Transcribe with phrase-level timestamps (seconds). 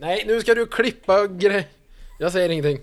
[0.00, 1.68] Nej, nu ska du klippa grej...
[2.18, 2.78] Jag säger ingenting.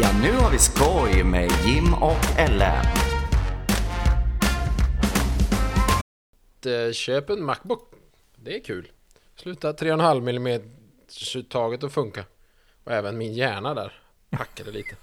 [0.00, 2.84] Ja, nu har vi skoj med Jim och Ellen.
[6.66, 7.92] Eh, Köp en Macbook.
[8.36, 8.90] Det är kul.
[9.36, 10.62] Sluta 3,5 mm
[11.36, 12.24] uttaget att funka.
[12.84, 13.92] Och även min hjärna där
[14.30, 14.96] hackade lite.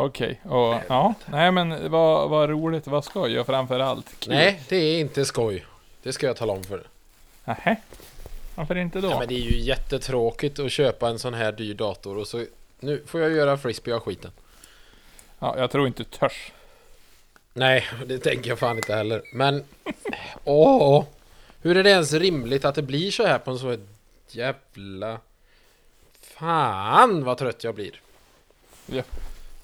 [0.00, 1.14] Okej, och ja.
[1.26, 4.34] Nej men vad, vad roligt, vad skoj och framförallt kul.
[4.34, 5.66] Nej, det är inte skoj.
[6.02, 6.86] Det ska jag tala om för dig.
[7.44, 7.76] Nähä.
[8.54, 9.10] Varför inte då?
[9.10, 12.44] Ja, men det är ju jättetråkigt att köpa en sån här dyr dator och så
[12.80, 14.30] nu får jag göra frisbee av skiten.
[15.38, 16.52] Ja, jag tror inte törs.
[17.52, 19.22] Nej, det tänker jag fan inte heller.
[19.32, 19.64] Men
[20.44, 21.04] åh,
[21.62, 23.76] hur är det ens rimligt att det blir så här på en så
[24.30, 25.20] jävla...
[26.20, 28.00] Fan vad trött jag blir.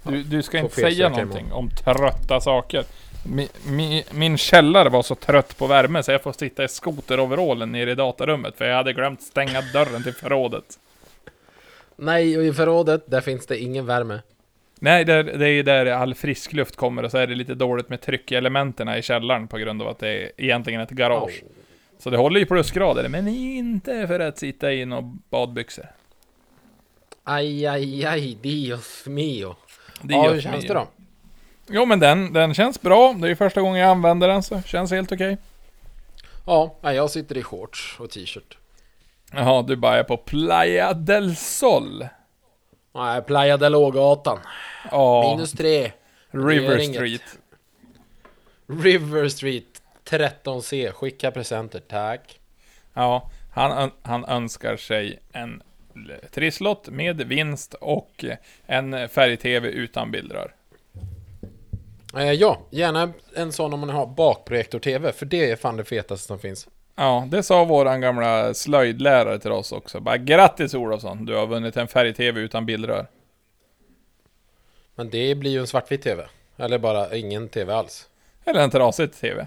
[0.05, 2.85] Du, du ska inte säga någonting om trötta saker.
[3.27, 7.73] Min, min, min källare var så trött på värme så jag får sitta i skoteroverallen
[7.73, 10.65] nere i datarummet för jag hade glömt stänga dörren till förrådet.
[11.97, 14.21] Nej, och i förrådet, där finns det ingen värme.
[14.81, 17.55] Nej, det, det är ju där all frisk luft kommer och så är det lite
[17.55, 20.91] dåligt med tryck i elementen i källaren på grund av att det är egentligen ett
[20.91, 21.43] garage.
[21.43, 21.49] Au.
[21.99, 25.87] Så det håller ju plusgrader, men inte för att sitta i några badbyxor.
[27.25, 29.57] Aj, aj, aj, dios mio.
[30.03, 30.87] Det ja, hur känns det då?
[31.69, 33.13] Jo, men den, den känns bra.
[33.19, 35.39] Det är ju första gången jag använder den, så känns helt okej.
[36.47, 38.59] Ja, jag sitter i shorts och t-shirt.
[39.33, 42.07] Jaha, du bara är på Playa del Sol.
[42.95, 44.39] Nej, Playa del Ågatan.
[44.91, 45.93] Ja, Minus tre.
[46.31, 46.79] River.
[46.79, 47.39] Street.
[48.67, 50.93] River Street 13C.
[50.93, 52.41] Skicka presenter, tack.
[52.95, 55.63] Ja, han, han önskar sig en
[56.31, 58.25] trisslott med vinst och
[58.67, 60.55] en färg-tv utan bildrör.
[62.17, 66.27] Eh, ja, gärna en sån om man har bakprojektor-TV, för det är fan det fetaste
[66.27, 66.69] som finns.
[66.97, 70.01] Ja, det sa våran gamla slöjdlärare till oss också.
[70.01, 73.07] Bara grattis Olofsson, du har vunnit en färg-tv utan bildrör.
[74.95, 76.27] Men det blir ju en svartvit TV.
[76.57, 78.09] Eller bara ingen TV alls.
[78.45, 79.47] Eller en trasig tv.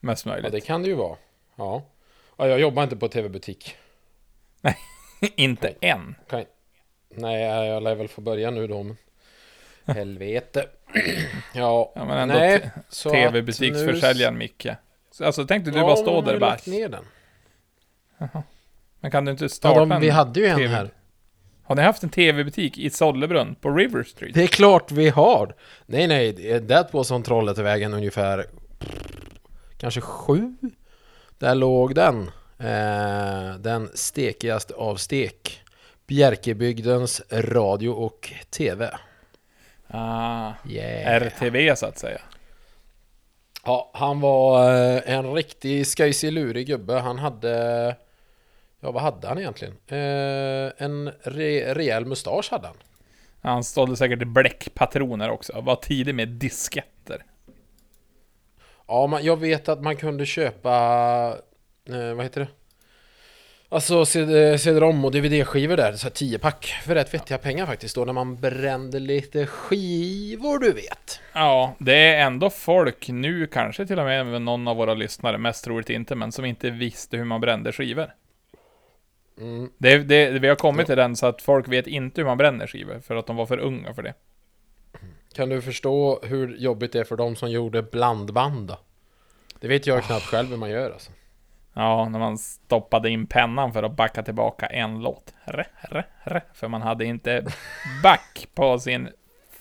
[0.00, 0.52] Mest Ja, möjligt.
[0.52, 1.16] det kan det ju vara.
[1.56, 1.82] Ja.
[2.36, 3.76] ja jag jobbar inte på TV-butik.
[5.36, 6.14] Inte än.
[6.30, 6.44] Kan...
[7.16, 8.82] Nej, jag lär väl få börja nu då.
[8.82, 8.96] Men...
[9.96, 10.66] Helvete.
[11.54, 12.70] ja, Ja, men ändå nej.
[13.12, 14.66] TV-butiksförsäljaren Micke.
[15.10, 16.56] Så, Alltså tänkte du Ja, bara stå där och bara...
[16.66, 17.04] ner den.
[19.00, 20.74] Men kan du inte Ja, starta de, en vi hade ju en TV.
[20.74, 20.90] här.
[21.64, 24.34] Har ni haft en TV-butik i Sollebrunn på River Street?
[24.34, 25.54] Det är klart vi har!
[25.86, 28.46] Nej, nej, det var som Trollhättevägen ungefär
[29.78, 30.54] kanske sju.
[31.38, 32.30] Där låg den.
[32.58, 35.60] Eh, den stekigaste av stek.
[36.06, 38.90] Bjärkebygdens radio och TV.
[39.88, 41.22] Ah, Yeah.
[41.22, 42.20] RTV så att säga.
[43.64, 46.94] Ja, han var eh, en riktig skojsig lurig gubbe.
[46.94, 47.96] Han hade...
[48.80, 49.74] Ja, vad hade han egentligen?
[49.86, 52.76] Eh, en re, rejäl mustasch hade han.
[53.40, 55.60] Han sålde säkert bläckpatroner också.
[55.60, 57.24] Var tidig med disketter.
[58.86, 61.36] Ja, man, jag vet att man kunde köpa...
[61.88, 62.48] Eh, vad heter det?
[63.68, 68.04] Alltså CD- CD-ROM och DVD-skivor där, så här 10-pack för rätt vettiga pengar faktiskt då
[68.04, 71.20] när man brände lite skivor du vet.
[71.32, 75.64] Ja, det är ändå folk nu, kanske till och med någon av våra lyssnare, mest
[75.64, 78.14] troligt inte, men som inte visste hur man brände skivor.
[79.38, 79.70] Mm.
[79.78, 82.66] Det, det, vi har kommit till den så att folk vet inte hur man bränner
[82.66, 84.14] skivor, för att de var för unga för det.
[85.34, 88.78] Kan du förstå hur jobbigt det är för de som gjorde blandband då?
[89.60, 91.12] Det vet jag knappt själv hur man gör alltså.
[91.74, 95.34] Ja, när man stoppade in pennan för att backa tillbaka en låt.
[95.44, 97.44] Re, re, re, för man hade inte
[98.02, 99.08] back på sin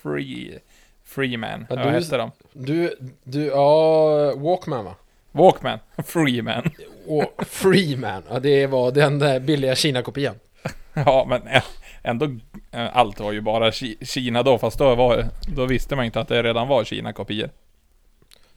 [0.04, 0.60] free,
[1.04, 1.66] Freeman.
[1.70, 2.32] Ja, Vad hette de?
[2.54, 4.96] Du, du, ja, Walkman va?
[5.32, 5.80] Walkman.
[6.06, 6.64] Freeman.
[7.48, 10.36] Freeman, ja det var den där billiga Kina-kopian.
[10.94, 11.42] Ja, men
[12.04, 12.28] ändå,
[12.72, 16.28] allt var ju bara Ki- Kina då, fast då, var, då visste man inte att
[16.28, 17.50] det redan var Kina-kopior.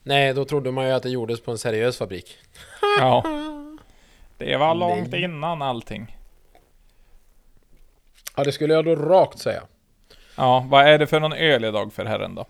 [0.07, 2.39] Nej, då trodde man ju att det gjordes på en seriös fabrik.
[2.99, 3.25] Ja.
[4.39, 5.23] Det var långt Nej.
[5.23, 6.17] innan allting.
[8.37, 9.63] Ja, det skulle jag då rakt säga.
[10.37, 12.47] Ja, vad är det för någon öl idag för herren då?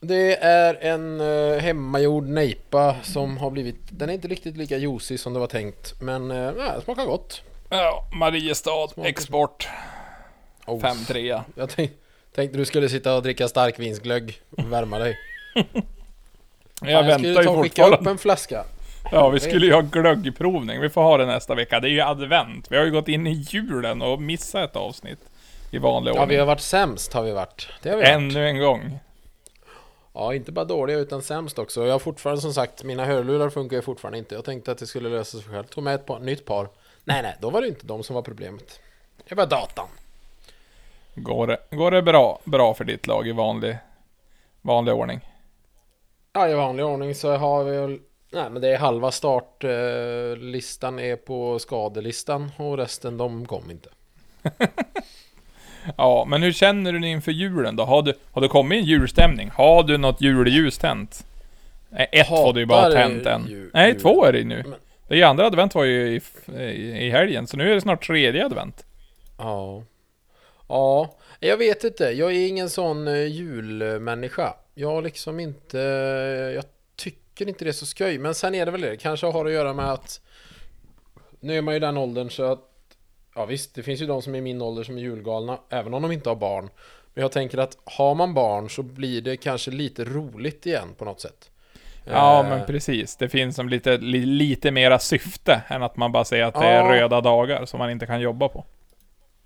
[0.00, 3.76] Det är en uh, hemmagjord nejpa som har blivit...
[3.90, 6.00] Den är inte riktigt lika juicy som det var tänkt.
[6.00, 7.42] Men uh, ja, smakar gott.
[7.68, 9.68] Ja, Mariestad, Smakar- export,
[10.66, 11.40] Oh, 5-3.
[11.54, 11.90] Jag tänk,
[12.34, 15.18] tänkte du skulle sitta och dricka starkvinsglögg och värma dig.
[16.84, 18.10] Jag Fan, väntar skulle ju ta och skicka upp fortfarande.
[18.10, 18.64] en flaska.
[19.12, 20.80] Ja, vi skulle ju ha glöggprovning.
[20.80, 21.80] Vi får ha det nästa vecka.
[21.80, 22.66] Det är ju advent.
[22.72, 25.18] Vi har ju gått in i julen och missat ett avsnitt.
[25.70, 26.38] I vanlig Ja, vi ordning.
[26.38, 27.68] har varit sämst har vi varit.
[27.82, 28.14] Det har vi varit.
[28.14, 28.98] Ännu en gång.
[30.14, 31.84] Ja, inte bara dåliga utan sämst också.
[31.86, 34.34] Jag har fortfarande som sagt, mina hörlurar funkar ju fortfarande inte.
[34.34, 35.64] Jag tänkte att det skulle lösa sig själv.
[35.64, 36.68] Tog med ett par, nytt par.
[37.04, 38.80] Nej, nej, då var det inte de som var problemet.
[39.28, 39.88] Det var datan.
[41.14, 43.76] Går det, går det bra, bra för ditt lag i vanlig,
[44.62, 45.20] vanlig ordning?
[46.32, 47.98] Ja, i vanlig ordning så har vi väl...
[48.32, 53.88] Nej, men det är halva startlistan är på skadelistan och resten de kom inte.
[55.96, 57.84] Ja, men hur känner du dig inför julen då?
[57.84, 59.50] Har du, har du kommit i en julstämning?
[59.54, 61.26] Har du något julljus tänt?
[61.90, 63.46] Nej, ett Hatar får du ju bara tänt än.
[63.48, 64.00] jul- Nej, jul.
[64.00, 64.62] två är det ju nu.
[64.68, 64.74] Men-
[65.08, 66.20] Det ju andra advent var ju i,
[66.62, 68.84] i, i helgen, så nu är det snart tredje advent.
[69.38, 69.82] Ja.
[70.68, 72.04] Ja, jag vet inte.
[72.04, 74.54] Jag är ingen sån eh, julmänniska.
[74.74, 75.78] Jag liksom inte...
[76.54, 76.64] Jag
[76.96, 78.18] tycker inte det är så skoj.
[78.18, 78.96] Men sen är det väl det.
[78.96, 80.20] Kanske har att göra med att...
[81.40, 82.68] Nu är man ju den åldern så att...
[83.34, 85.58] Ja visst, det finns ju de som är min ålder som är julgalna.
[85.68, 86.70] Även om de inte har barn.
[87.14, 91.04] Men jag tänker att har man barn så blir det kanske lite roligt igen på
[91.04, 91.50] något sätt.
[92.04, 93.16] Ja, Eh, men precis.
[93.16, 96.66] Det finns som lite, li, lite mera syfte än att man bara säger att det
[96.66, 97.02] är Ja.
[97.02, 98.64] röda dagar som man inte kan jobba på.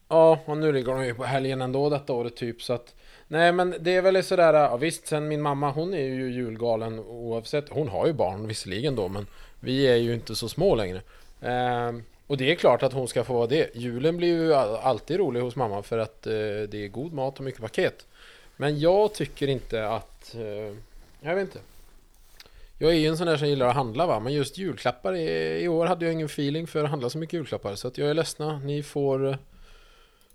[0.08, 2.94] Ja, och nu ligger de ju på helgen ändå detta året typ så att
[3.28, 6.98] Nej men det är väl sådär, ja visst sen min mamma hon är ju julgalen
[6.98, 7.68] oavsett.
[7.68, 9.26] Hon har ju barn visserligen då men
[9.60, 11.00] Vi är ju inte så små längre.
[11.40, 11.92] Eh,
[12.26, 13.70] Och det är klart att hon ska få vara det.
[13.76, 16.32] Julen blir ju alltid rolig hos mamma för att eh,
[16.68, 18.06] det är god mat och mycket paket.
[18.56, 20.76] Men jag tycker inte att eh,
[21.20, 21.58] Jag vet inte.
[22.78, 25.58] Jag är ju en sån där som gillar att handla va, men just julklappar i,
[25.64, 27.74] i år hade jag ingen feeling för att handla så mycket julklappar.
[27.74, 29.36] Så att jag är ledsna, ni får eh,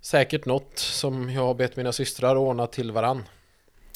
[0.02, 3.24] säkert något som jag har bett mina systrar ordna till varann.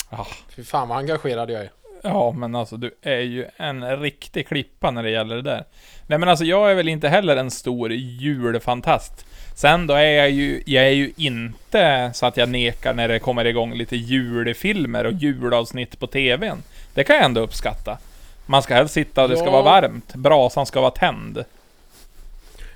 [0.09, 0.25] Ah.
[0.55, 1.71] Fy fan vad engagerad jag är.
[2.03, 5.65] Ja, men alltså du är ju en riktig klippa när det gäller det där.
[6.07, 9.25] Nej men alltså jag är väl inte heller en stor julfantast.
[9.55, 13.19] Sen då är jag ju, jag är ju inte så att jag nekar när det
[13.19, 16.63] kommer igång lite julfilmer och julavsnitt på TVn.
[16.93, 17.97] Det kan jag ändå uppskatta.
[18.45, 19.51] Man ska helst sitta och det ska Ja.
[19.51, 20.15] vara varmt.
[20.15, 21.43] Brasan ska vara tänd.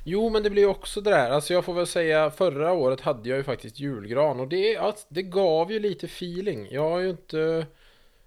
[0.04, 3.01] Jo men det blir ju också det där, alltså jag får väl säga förra året
[3.01, 6.68] hade jag ju faktiskt julgran och det, att det gav ju lite feeling.
[6.72, 7.66] Jag har ju inte...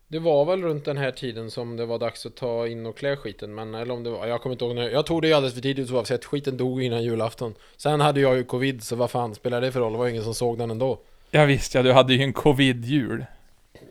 [0.08, 2.96] Det var väl runt den här tiden som det var dags att ta in och
[2.96, 5.28] klä skiten men eller om det var, jag kommer inte ihåg när, jag tog det
[5.28, 7.54] ju alldeles för tidigt oavsett, skiten dog innan julafton.
[7.76, 10.10] Sen hade jag ju covid så vad fan spelar det för roll, det var ju
[10.10, 10.98] ingen som såg den ändå.
[11.30, 13.24] Ja visst ja, du hade ju en covid-jul.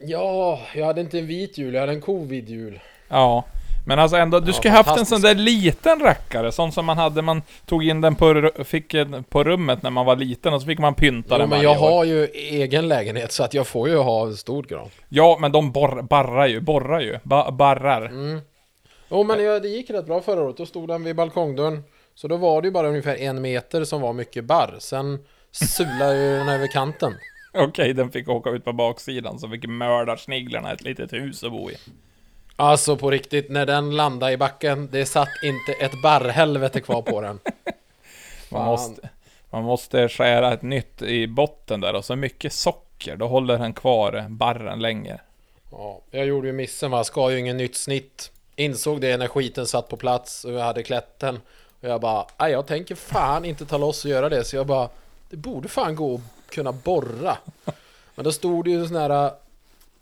[0.04, 2.80] Ja, jag hade inte en vit jul, jag hade en covid-jul.
[3.08, 3.46] Ja.
[3.86, 6.98] Men alltså ändå, du Ja, skulle haft en sån där liten rackare, sån som man
[6.98, 8.96] hade, man tog in den på, fick
[9.30, 11.72] på rummet när man var liten och så fick man pynta Jo, den men jag
[11.84, 11.90] år.
[11.90, 14.90] har ju egen lägenhet så att jag får ju ha en stor gran.
[15.10, 18.06] Ja, men de borr, barrar ju, borrar ju, ba, barrar.
[18.06, 18.42] Mm.
[19.10, 21.84] Jo men det, det gick rätt bra förra året, då stod den vid balkongdörren.
[22.16, 24.76] Så då var det ju bara ungefär en meter som var mycket barr.
[24.80, 25.20] Sen
[25.52, 27.14] sulade ju den över kanten.
[27.54, 31.70] Okej, den fick åka ut på baksidan så fick mördarsniglarna ett litet hus att bo
[31.72, 31.76] i.
[32.56, 37.22] Alltså på riktigt, när den landade i backen, det satt inte ett barrhelvete kvar på
[37.22, 37.40] den.
[38.50, 39.10] Man måste,
[39.50, 43.74] man måste skära ett nytt i botten där och så mycket socker, då håller den
[43.74, 45.20] kvar barren länge.
[45.72, 48.32] Ja, jag gjorde ju missen va, ska ju ingen nytt snitt.
[48.56, 51.36] Insåg det när skiten satt på plats och jag hade klätt den.
[51.82, 54.44] Och jag bara, nej jag tänker fan inte ta loss och göra det.
[54.44, 54.90] Så jag bara,
[55.30, 57.38] det borde fan gå att kunna borra.
[58.16, 59.32] Men då stod det ju sån här,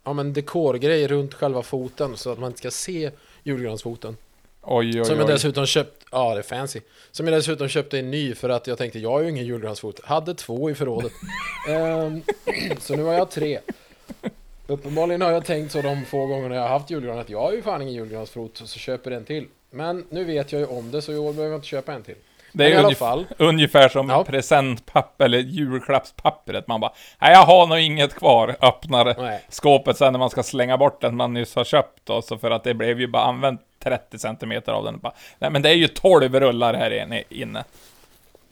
[0.10, 3.12] ja men dekorgrej runt själva foten så att man inte ska se
[3.44, 4.18] julgransfoten.
[4.62, 5.34] Oj, oj, Som jag oj.
[5.34, 6.80] dessutom köpt, ja det är fancy.
[7.12, 10.06] Som jag dessutom köpte en ny för att jag tänkte, jag har ju ingen julgransfot.
[10.06, 11.12] Hade två i förrådet.
[11.70, 12.22] Ehm,
[12.80, 13.60] så nu har jag tre.
[14.68, 17.54] Uppenbarligen har jag tänkt så de få gångerna jag har haft julgran att jag har
[17.54, 19.48] ju fan ingen julgransfot så köper en till.
[19.72, 22.04] Men nu vet jag ju om det så i år behöver jag inte köpa en
[22.04, 22.16] till.
[22.52, 23.26] Det är i alla fall.
[23.38, 24.24] ungefär som Ja.
[24.24, 26.68] presentpapper eller julklappspappret.
[26.68, 28.56] Man bara, nej jag har nog inget kvar.
[28.62, 29.42] Öppnar Nej.
[29.50, 32.52] skåpet sen när man ska slänga bort den man nyss har köpt då, så för
[32.52, 35.00] att det blev ju bara använt 30 cm av den.
[35.00, 37.64] Bara, nej men det är ju 12 rullar här inne- inne.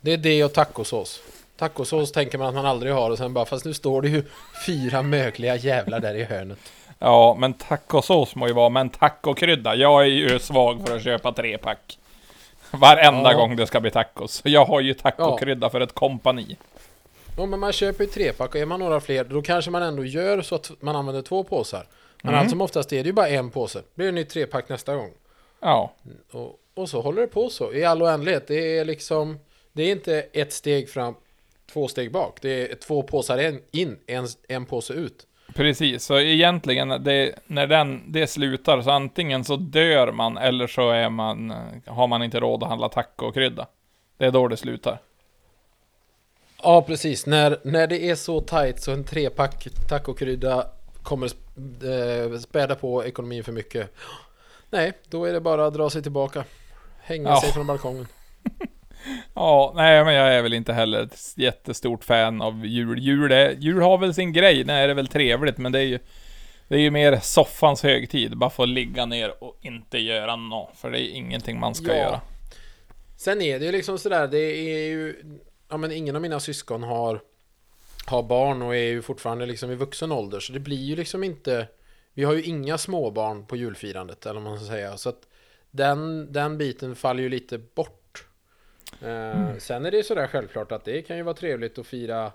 [0.01, 1.19] Det är det och tacosås.
[1.57, 4.23] Tacosås tänker man att man aldrig har och sen bara, fast nu står det ju
[4.65, 6.57] fyra mögliga jävlar där i hörnet.
[6.99, 9.75] Ja, men tacosås må ju vara, men tacokrydda.
[9.75, 11.97] Jag är ju svag för att köpa trepack.
[12.79, 13.38] Varenda Ja.
[13.38, 14.41] gång det ska bli tacos.
[14.45, 16.57] Jag har ju tacokrydda för ett kompani.
[17.38, 20.05] Ja, men man köper ju trepack och är man några fler då kanske man ändå
[20.05, 21.88] gör så att man använder två påsar.
[22.24, 22.39] Men Mm.
[22.41, 23.81] allt som oftast är det ju bara en påse.
[23.95, 25.12] Blir det nytt trepack nästa gång.
[25.59, 25.93] Ja,
[26.31, 28.47] Och, och så håller det på så i all oändlighet.
[28.47, 29.39] Det är liksom
[29.74, 31.13] Det är inte ett steg fram,
[31.74, 32.38] två steg bak.
[32.41, 35.26] Det är två påsar en, in, en, en påse ut.
[35.57, 36.03] Precis.
[36.03, 41.09] Så egentligen, det, när den, det slutar, så antingen så dör man eller så är
[41.09, 41.53] man,
[41.85, 43.67] har man inte råd att handla tacokrydda.
[44.17, 44.99] Det är då det slutar.
[46.63, 50.67] Ja precis, när, när det är så tight så en trepack tacokrydda
[51.03, 53.93] kommer eh, späda på ekonomin för mycket.
[54.69, 56.43] Nej, då är det bara att dra sig tillbaka.
[57.01, 57.41] Hänga Ja.
[57.41, 58.07] sig från balkongen.
[59.33, 62.99] Ja, nej men jag är väl inte heller ett jättestort fan av jul.
[62.99, 65.83] Jul, är, jul har väl sin grej, nej det är väl trevligt men det är
[65.83, 65.99] ju
[66.67, 70.77] Det är ju mer soffans högtid, bara få ligga ner och inte göra något.
[70.77, 71.95] För det är ingenting man ska Ja.
[71.97, 72.21] göra.
[73.17, 75.15] Sen är det ju liksom sådär, det är ju...
[75.69, 77.21] Ja men ingen av mina syskon har,
[78.05, 80.39] har barn och är ju fortfarande liksom i vuxen ålder.
[80.39, 81.67] Så det blir ju liksom inte...
[82.13, 84.97] Vi har ju inga småbarn på julfirandet, eller vad man ska säga.
[84.97, 85.21] Så att
[85.71, 88.03] den, den biten faller ju lite bort.
[89.01, 92.32] Eh, Sen är det ju sådär självklart att det kan ju vara trevligt att fira...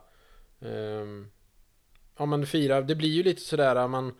[0.60, 1.30] ehm,
[2.18, 4.14] ja men fira, det blir ju lite sådär man...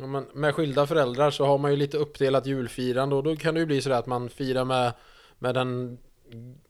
[0.00, 3.60] Men med skilda föräldrar så har man ju lite uppdelat julfirande och då kan det
[3.60, 4.92] ju bli sådär att man firar med
[5.38, 5.98] med den,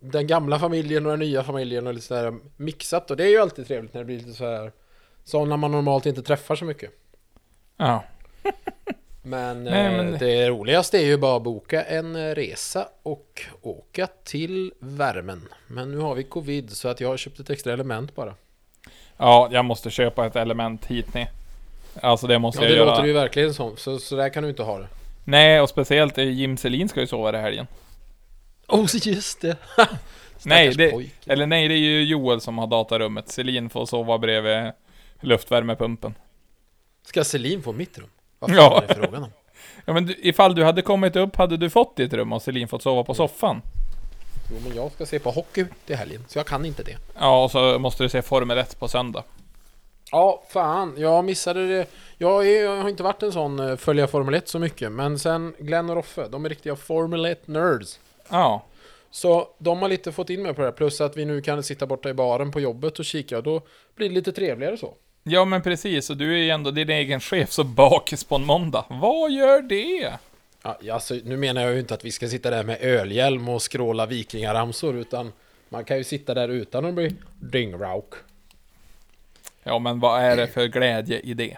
[0.01, 3.39] den gamla familjen och den nya familjen och lite sådär mixat och det är ju
[3.39, 4.73] alltid trevligt när det blir lite så här
[5.25, 6.91] Så när man normalt inte träffar så mycket
[7.77, 8.05] Ja.
[9.23, 13.43] Men, Nej, eh, men- det roligaste är ju bara att boka en eh, resa och
[13.63, 17.73] åka till värmen Men nu har vi covid så att jag har köpt ett extra
[17.73, 18.35] element bara
[19.17, 21.29] Ja, jag måste köpa ett element hit ner.
[22.03, 22.91] Alltså det måste Ja jag det göra.
[22.91, 24.89] låter ju verkligen som, så, så där kan du inte ha det
[25.25, 27.67] Nej, och speciellt eh, Jim Selin ska ju sova i helgen.
[28.69, 29.57] Oh just det!
[30.45, 33.29] Nej, det, eller nej, det är ju Joel som har datarummet.
[33.29, 34.73] Selin får sova bredvid
[35.21, 36.15] luftvärmepumpen.
[37.07, 38.09] Ska Selin få mitt rum?
[38.41, 38.83] Vad fan Ja.
[38.83, 39.31] är det frågan om?
[39.85, 42.69] Ja men du, ifall du hade kommit upp hade du fått ditt rum och Selin
[42.69, 43.63] fått sova på soffan.
[44.53, 47.45] Jo men jag ska se på hockey till helgen så jag kan inte det Ja,
[47.45, 49.25] och så måste du se Formel 1 på söndag.
[50.13, 50.95] Ja, fan.
[50.99, 51.87] Jag missade det.
[52.19, 54.93] Jag, är, jag har inte varit en sån eh, följa Formel 1 så mycket.
[54.93, 58.01] Men sen Glenn och Roffe, de är riktiga Formel 1-nerds.
[58.29, 58.63] Ja.
[59.11, 60.73] Så de har lite fått in mig på det här.
[60.73, 63.37] Plus att vi nu kan sitta borta i baren på jobbet och kika.
[63.37, 63.61] Och då
[63.97, 64.95] blir det lite trevligare så.
[65.23, 68.45] Ja men precis, och du är ju ändå din egen chef så bakis på en
[68.45, 68.85] måndag.
[68.89, 70.13] Vad gör det?
[70.63, 73.63] Ja, alltså, nu menar jag ju inte att vi ska sitta där med ölhjälm och
[73.63, 74.97] skråla vikingaramsor.
[74.97, 75.33] Utan
[75.69, 78.13] man kan ju sitta där utan att bli dingrauk.
[79.63, 81.57] Ja men vad är det för glädje i det?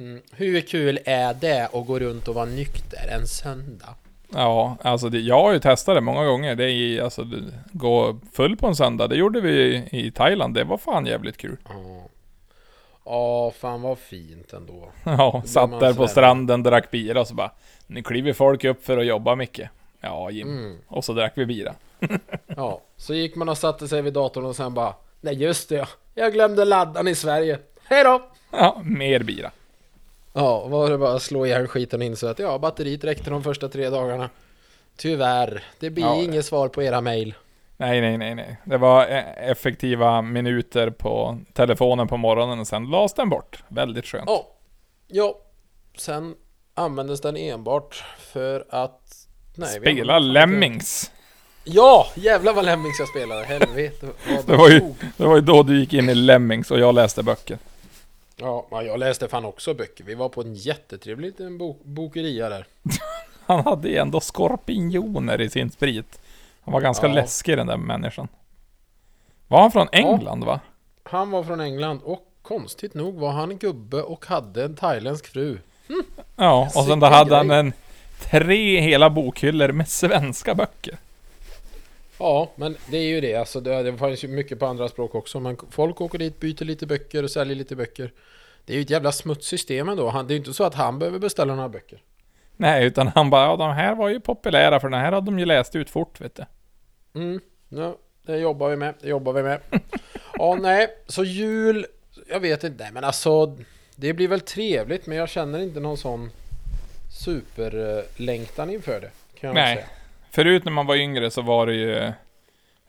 [0.00, 0.22] Mm.
[0.32, 3.94] Hur kul är det att gå runt och vara nykter en söndag?
[4.32, 6.54] Ja, alltså det, jag har ju testat det många gånger.
[6.54, 7.26] Det är alltså,
[7.72, 10.54] gå full på en söndag, det gjorde vi i, i Thailand.
[10.54, 11.56] Det var fan jävligt kul.
[11.64, 12.08] Ja.
[13.08, 14.88] Ja, fan vad fint ändå.
[15.04, 17.50] Ja, satt där på stranden, drack bira och så bara
[17.86, 19.70] Nu kliver folk upp för att jobba mycket.
[20.00, 20.48] Ja, Jim.
[20.58, 20.78] Mm.
[20.88, 21.74] Och så drack vi bira.
[22.46, 25.74] Ja, så gick man och satte sig vid datorn och sen bara Nej just det
[25.74, 27.58] ja, jag glömde laddan i Sverige.
[27.84, 28.22] Hej då!
[28.50, 29.50] Ja, mer bira.
[30.32, 33.42] Ja, var det bara att slå ihjäl skiten och insåg att ja, batteriet räckte de
[33.42, 34.30] första tre dagarna.
[34.96, 36.14] Tyvärr, det blir Ja.
[36.22, 37.34] inget svar på era mejl.
[37.80, 38.56] Nej, nej, nej, nej.
[38.64, 43.62] Det var eh, effektiva minuter på telefonen på morgonen och sen lades den bort.
[43.68, 44.24] Väldigt skönt.
[44.26, 44.46] Ja,
[45.06, 45.38] ja.
[45.96, 46.34] Sen
[46.74, 49.26] användes den enbart för att...
[49.54, 51.10] Nej, Spela Lemmings.
[51.64, 53.44] Ja, jävlar vad Lemmings jag spelade.
[53.44, 54.06] Helvete.
[54.28, 54.94] vad Det var ju-.
[55.16, 57.58] Det var ju då du gick in i Lemmings och jag läste böcker.
[58.36, 60.04] Ja, ja, jag läste fan också böcker.
[60.04, 62.66] Vi var på en jättetrevlig liten bok bokeria där.
[63.46, 66.20] Han hade ju ändå skorpioner i sin sprit.
[66.68, 67.12] Han var ganska Ja.
[67.14, 68.28] läskig den där människan.
[69.48, 70.60] Var han från England va?
[71.02, 75.26] Han var från England och konstigt nog var han en gubbe och hade en thailändsk
[75.26, 75.58] fru.
[76.36, 77.72] Ja, och sen då hade han en
[78.30, 80.96] tre hela bokhyllor med svenska böcker.
[82.18, 83.34] Ja, men det är ju det.
[83.34, 85.40] Alltså, det, det finns ju mycket på andra språk också.
[85.40, 88.12] Men folk åker dit, byter lite böcker och säljer lite böcker.
[88.64, 90.08] Det är ju ett jävla smutssystem ändå.
[90.08, 91.98] Han, det är ju inte så att han behöver beställa några böcker.
[92.56, 95.38] Nej, utan han bara, ja de här var ju populära för den här hade de
[95.38, 96.44] ju läst ut fort vet du.
[97.14, 98.94] Mm, ja, det jobbar vi med.
[99.00, 99.60] Det jobbar vi med.
[100.38, 101.86] ja, nej, så jul...
[102.28, 103.56] Jag vet inte, nej, men alltså...
[104.00, 106.30] Det blir väl trevligt, men jag känner inte någon sån
[107.10, 109.10] superlängtan inför det.
[109.40, 109.76] Kan jag Nej.
[109.76, 109.86] säga.
[110.30, 111.96] Förut när man var yngre så var det ju...
[111.96, 112.12] eh,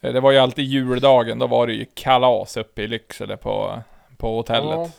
[0.01, 3.81] Det var ju alltid juldagen, då var det ju kalas uppe i Lycksele på,
[4.17, 4.63] på hotellet.
[4.71, 4.89] Ja.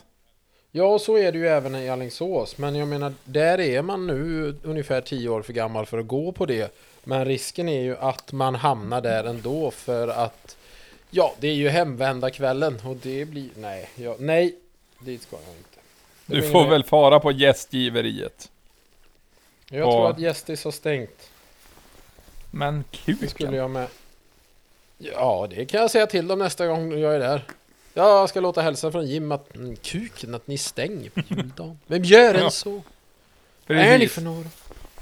[0.73, 2.59] Ja, så är det ju även i Alingsås.
[2.59, 6.33] Men jag menar, där är man nu ungefär 10 år för gammal för att gå
[6.33, 6.75] på det.
[7.05, 10.57] Men risken är ju att man hamnar där ändå för att
[11.11, 13.49] Ja, det är ju hemvända kvällen och det blir...
[13.57, 14.55] Nej, ja, nej,
[14.99, 15.79] dit ska jag inte.
[16.27, 18.51] Det Du får väl fara på gästgiveriet.
[19.71, 21.31] Jag och- tror att Gästis har stängt.
[22.51, 23.53] Men Det skulle kuken.
[23.55, 23.89] jag med.
[24.99, 27.45] Ja, det kan jag säga till dem nästa gång jag är där.
[27.95, 31.79] Jag ska låta hälsa från Jim att mm, kuken att ni stänger på juldagen.
[31.87, 32.83] Vem gör en Ja, så?
[33.67, 34.13] Vad är ni Precis.
[34.13, 34.49] för några?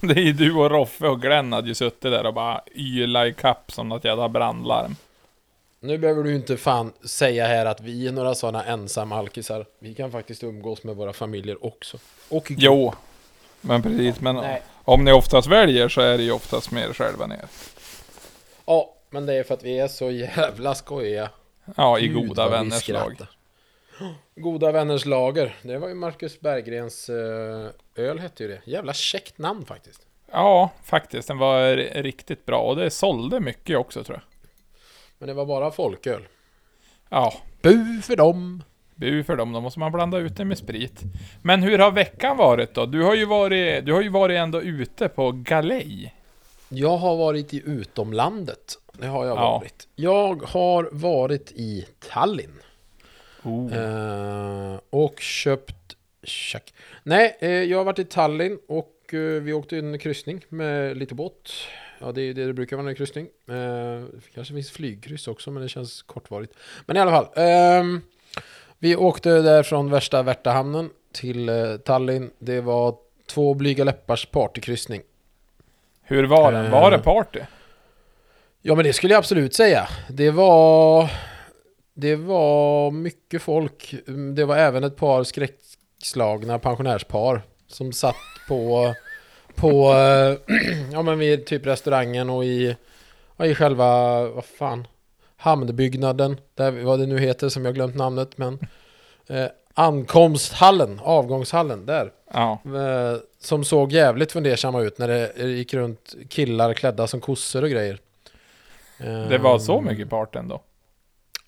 [0.08, 3.26] Det är ju du och Roffe och Glenn hade ju suttit där och bara yla
[3.26, 4.96] i kapp som något jävla brandlarm.
[5.80, 9.66] Nu behöver du inte fan säga här att vi är några sådana ensamma alkisar.
[9.78, 11.98] Vi kan faktiskt umgås med våra familjer också.
[12.28, 12.94] Och Jo,
[13.60, 14.20] men precis.
[14.20, 14.62] Men Nej.
[14.84, 17.44] om ni oftast väljer så är det ju oftast med er själva ner.
[18.66, 21.30] Ja, men det är för att vi är så jävla skojiga.
[21.76, 23.02] Ja, i Gud, goda vad vi vänners lag.
[23.12, 23.28] skrattar.
[24.36, 25.56] Goda vänners lager.
[25.62, 28.60] Det var ju Marcus Berggrens eh, öl hette ju det.
[28.64, 30.06] Jävla käckt namn faktiskt.
[30.32, 31.28] Ja, faktiskt.
[31.28, 34.50] Den var riktigt bra och det sålde mycket också tror jag.
[35.18, 36.22] Men det var bara folköl.
[37.08, 38.62] Ja, Bu för dem!
[38.94, 39.52] bu för dem.
[39.52, 41.00] Då måste man blanda ut det med sprit.
[41.42, 42.86] Men hur har veckan varit då?
[42.86, 46.14] Du har ju varit, du har ju varit ändå ute på galej.
[46.68, 48.78] Jag har varit i utomlandet.
[48.92, 49.58] Det har jag Ja.
[49.58, 49.88] varit.
[49.94, 52.60] Jag har varit i Tallinn.
[53.42, 53.75] Oh.
[53.75, 55.75] Eh, och köpt...
[56.23, 56.75] Tjack.
[57.02, 61.14] Nej, eh, jag har varit i Tallinn och eh, vi åkte en kryssning med lite
[61.14, 61.50] båt.
[61.99, 63.26] Ja, det är det det brukar vara en kryssning.
[63.49, 63.54] Eh,
[64.12, 66.54] det kanske finns flygkryss också, men det känns kortvarigt.
[66.87, 67.28] Men i alla fall.
[67.37, 68.02] ehm,
[68.78, 72.30] vi åkte där från värsta Värtahamnen till eh, Tallinn.
[72.38, 72.95] Det var
[73.26, 75.02] två blyga läppars partykryssning.
[76.02, 76.71] Hur var den?
[76.71, 77.40] Var det party?
[78.62, 79.88] Ja men det skulle jag absolut säga.
[80.09, 81.11] Det var...
[82.00, 83.94] Det var mycket folk.
[84.36, 88.16] Det var även ett par skräckslagna pensionärspar som satt
[88.48, 88.94] på...
[89.54, 89.92] På...
[89.92, 90.56] eh,
[90.92, 92.76] ja men vid typ restaurangen och i...
[93.36, 94.22] Ja, i själva...
[94.28, 94.86] Vad fan?
[95.36, 96.40] Hamnbyggnaden.
[96.54, 98.58] Där, vad det nu heter som jag glömt namnet men...
[99.26, 101.00] Eh, ankomsthallen.
[101.02, 101.86] Avgångshallen.
[101.86, 102.12] Där.
[102.32, 102.58] Ja.
[102.64, 107.70] Eh, som såg jävligt fundersamma ut när det gick runt killar klädda som kossor och
[107.70, 107.98] grejer.
[108.98, 110.60] Det var Ehm, så mycket party ändå.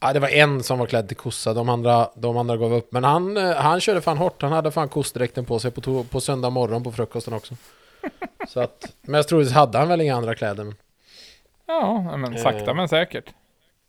[0.01, 2.93] Ja, det var en som var klädd till kossa, de andra, de andra gav upp.
[2.93, 6.21] Men han, eh, han körde fan hårt, han hade fan kossdräkten på sig på, på
[6.21, 7.55] söndag morgon på frukosten också.
[8.49, 10.65] Så att, mest troligt hade han väl inga andra kläder.
[10.65, 10.75] Men,
[11.67, 12.75] Ja, men sakta Eh.
[12.77, 13.25] men säkert.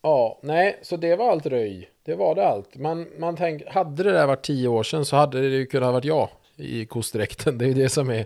[0.01, 1.89] ja, nej, så det var allt röj.
[2.05, 2.75] Det var det allt.
[2.75, 5.93] Man, man tänk, hade det där varit tio år sedan så hade det ju kunnat
[5.93, 7.57] varit jag i kossdräkten.
[7.57, 8.25] Det är ju det som är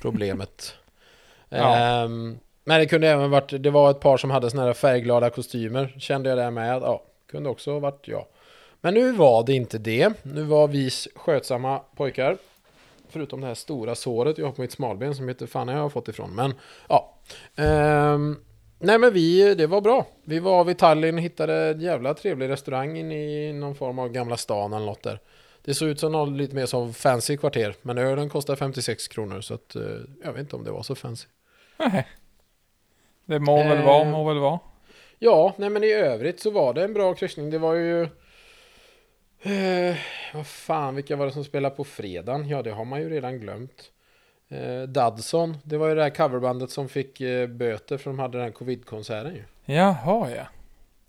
[0.00, 0.74] problemet.
[1.48, 1.76] Ja.
[1.76, 5.30] Ehm, men det kunde även varit, det var ett par som hade såna här färgglada
[5.30, 5.94] kostymer.
[5.98, 8.26] Kände jag där med, ja, kunde också ha varit jag.
[8.80, 10.12] Men nu var det inte det.
[10.22, 12.38] Nu var vi skötsamma pojkar.
[13.08, 15.88] Förutom det här stora såret jag har på mitt smalben som heter fan jag har
[15.88, 16.34] fått ifrån.
[16.34, 16.54] Men
[16.88, 17.14] ja.
[17.56, 18.36] Ehm,
[18.78, 20.06] nej men vi, det var bra.
[20.24, 24.36] Vi var vid Tallinn, hittade en jävla trevlig restaurang inne i någon form av gamla
[24.36, 25.20] stan eller något där.
[25.64, 27.74] Det såg ut som något lite mer som fancy kvarter.
[27.82, 29.82] Men ölen kostar 56 kronor så att eh,
[30.24, 31.26] jag vet inte om det var så fancy.
[31.76, 32.06] Nej.
[33.24, 34.58] Det må väl vara, må väl vara.
[35.18, 37.50] Ja, nej men i övrigt så var det en bra kryssning.
[37.50, 38.02] Det var ju...
[39.42, 39.96] Eh,
[40.34, 42.48] vad fan, vilka var det som spelade på fredagen?
[42.48, 43.90] Ja, det har man ju redan glömt.
[44.48, 48.38] Eh, Dudson, det var ju det här coverbandet som fick eh, böter för de hade
[48.38, 49.74] den här covid-konserten ju.
[49.74, 50.46] Jaha ja.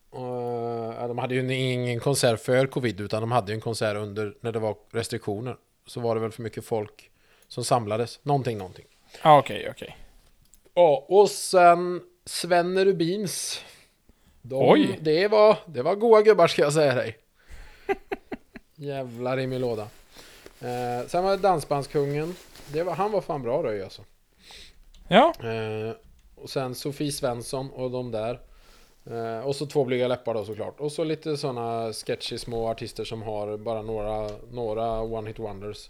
[0.09, 3.95] Och, ja, de hade ju ingen konsert för covid utan de hade ju en konsert
[3.95, 5.55] under när det var restriktioner.
[5.85, 7.11] Så var det väl för mycket folk
[7.47, 8.19] som samlades.
[8.23, 8.85] Någonting, någonting.
[9.23, 9.97] Ja, Okej, okej.
[10.73, 13.63] Ja, och sen Svenne Rubins.
[14.49, 14.99] De, Oj.
[15.01, 17.17] Det var, det var goa gubbar ska jag säga dig.
[18.75, 19.87] Jävlar i min låda.
[20.61, 22.35] Eh, sen var det Dansbandskungen.
[22.67, 24.01] Det var, han var fan bra röj alltså.
[25.07, 25.95] Ja, Eh,
[26.35, 28.39] och sen Sofie Svensson och de där.
[29.05, 30.79] Eh, och så två blyga läppar då såklart.
[30.79, 35.89] Och så lite sådana sketchy små artister som har bara några, några one hit wonders.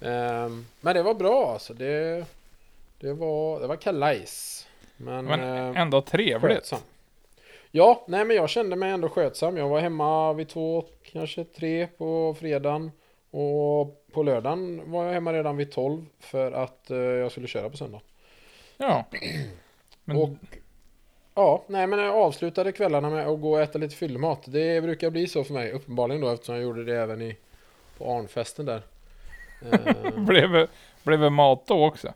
[0.00, 0.48] Eh,
[0.80, 1.74] men det var bra alltså.
[1.74, 2.24] Det,
[3.00, 4.66] det var, det var kalajs.
[4.96, 6.56] Men, men eh, ändå trevligt.
[6.56, 6.80] skötsam.
[7.74, 9.56] Ja, nej men jag kände mig ändå skötsam.
[9.56, 12.90] Jag var hemma vid två, kanske tre på fredagen.
[13.30, 17.70] Och på lördagen var jag hemma redan vid tolv för att eh, jag skulle köra
[17.70, 18.00] på söndag.
[18.76, 19.04] Ja.
[20.04, 20.28] Men, Och
[21.34, 24.42] ja, nej men jag avslutade kvällarna med att gå och äta lite fyllmat.
[24.46, 27.36] Det brukar bli så för mig, uppenbarligen då eftersom jag gjorde det även i,
[27.98, 28.82] på Arnfesten där.
[29.72, 30.68] Eh, blev,
[31.02, 32.12] blev det mat då också?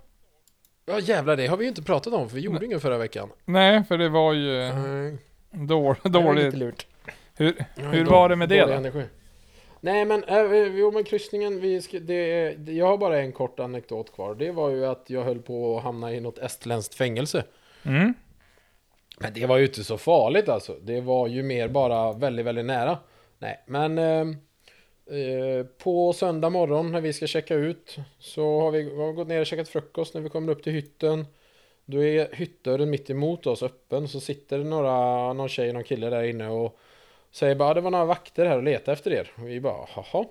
[0.87, 3.29] ja jävlar, det har vi ju inte pratat om för vi gjorde ingen förra veckan.
[3.45, 5.17] Nej, för det var ju Nej,
[6.03, 6.45] var dåligt.
[6.45, 6.87] lite lurt.
[7.37, 8.73] Hur, hur då- var det med det då?
[8.73, 9.03] energi.
[9.81, 14.15] Nej men, äh, jo men kryssningen, vi ska, det, jag har bara en kort anekdot
[14.15, 14.35] kvar.
[14.35, 17.45] Det var ju att jag höll på att hamna i något estländskt fängelse.
[17.83, 18.15] Mm.
[19.19, 20.77] Men det var ju inte så farligt alltså.
[20.83, 22.99] Det var ju mer bara väldigt, väldigt nära.
[23.39, 24.27] Nej, men eh,
[25.19, 29.29] eh, på söndag morgon när vi ska checka ut så har vi, vi har gått
[29.29, 31.27] ner och käkat frukost när vi kommer upp till hytten.
[31.87, 36.11] Då är hyttdörren mitt emot oss öppen så sitter det några, någon tjej någon kille
[36.11, 36.79] där inne och
[37.31, 39.33] säger bara det var några vakter här och letade efter er.
[39.37, 40.25] Och vi bara haha.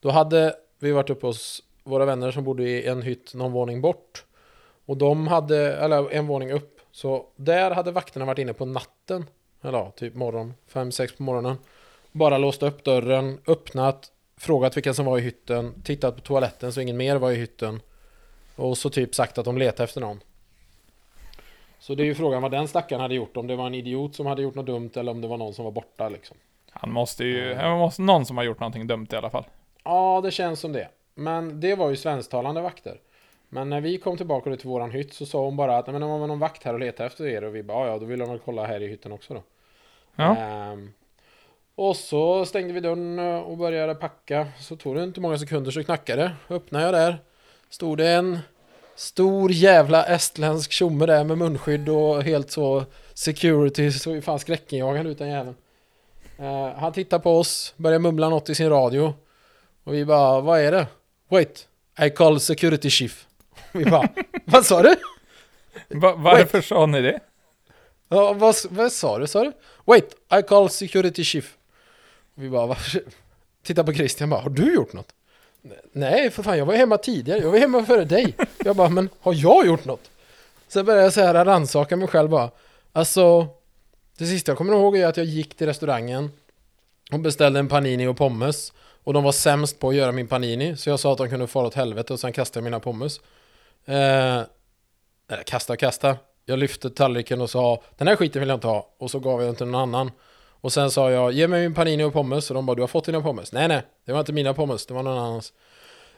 [0.00, 3.80] Då hade vi varit uppe hos våra vänner som bodde i en hytt någon våning
[3.80, 4.24] bort.
[4.86, 6.80] Och de hade, eller en våning upp.
[6.92, 9.26] Så där hade vakterna varit inne på natten.
[9.62, 11.56] eller ja, typ morgon, 5-6 på morgonen.
[12.12, 16.80] Bara låst upp dörren, öppnat, frågat vilka som var i hytten, tittat på toaletten så
[16.80, 17.80] ingen mer var i hytten.
[18.56, 20.20] Och så typ sagt att de letade efter någon.
[21.78, 24.14] Så det är ju frågan vad den stackaren hade gjort, om det var en idiot
[24.14, 26.36] som hade gjort något dumt eller om det var någon som var borta liksom.
[26.70, 29.44] Han måste ju, det måste någon som har gjort någonting dumt i alla fall.
[29.84, 30.88] Ja, det känns som det.
[31.14, 33.00] Men det var ju svensktalande vakter.
[33.48, 36.06] Men när vi kom tillbaka till våran hytt så sa hon bara att men det
[36.06, 38.28] var någon vakt här och letade efter er och vi bara "Ja, då vill de
[38.30, 39.42] väl kolla här i hytten också då.
[40.16, 40.36] Ja.
[40.36, 40.92] Ehm,
[41.74, 44.46] och så stängde vi dörren och började packa.
[44.58, 46.54] Så tog det inte många sekunder så knackade det.
[46.54, 47.18] Öppnade jag där.
[47.68, 48.38] Stod det en
[48.98, 52.84] stor jävla estländsk tjomme där med munskydd och helt så
[53.14, 53.92] security.
[53.92, 55.56] Så vi fan skräckinjagande ut den jäveln.
[56.38, 59.14] Eh, han tittar på oss, börjar mumla något i sin radio.
[59.84, 60.86] Och vi bara, vad är det?
[61.28, 61.68] Wait,
[62.00, 63.26] I call security chief.
[63.72, 64.08] Vi bara,
[64.44, 64.96] vad sa du?
[65.88, 67.20] Va, varför sa ni det?
[68.08, 69.26] Ja, vad, vad sa du?
[69.26, 69.52] Sa du?
[69.84, 71.56] Wait, I call security chief.
[72.34, 73.02] Vi bara, varför?
[73.62, 75.14] Titta på Christian bara, har du gjort något?
[75.92, 77.40] Nej, för fan, jag var hemma tidigare.
[77.40, 78.34] Jag var hemma före dig.
[78.64, 80.10] Jag bara, men har jag gjort något?
[80.68, 82.50] Sen började jag så här rannsaka mig själv bara.
[82.92, 83.46] Alltså,
[84.18, 86.30] det sista jag kommer ihåg är att jag gick till restaurangen
[87.12, 88.72] och beställde en panini och pommes.
[89.04, 91.46] Och de var sämst på att göra min panini, så jag sa att de kunde
[91.46, 93.20] fara åt helvete och sen kastade jag mina pommes.
[93.84, 94.42] Eh,
[95.30, 96.16] eller kasta och kasta.
[96.44, 98.94] Jag lyfte tallriken och sa den här skiten vill jag inte ha.
[98.98, 100.10] Och så gav jag den till någon annan.
[100.60, 102.50] Och sen sa jag ge mig min panini och pommes.
[102.50, 103.52] Och de bara du har fått dina pommes.
[103.52, 105.52] Nej nej, det var inte mina pommes, det var någon annans.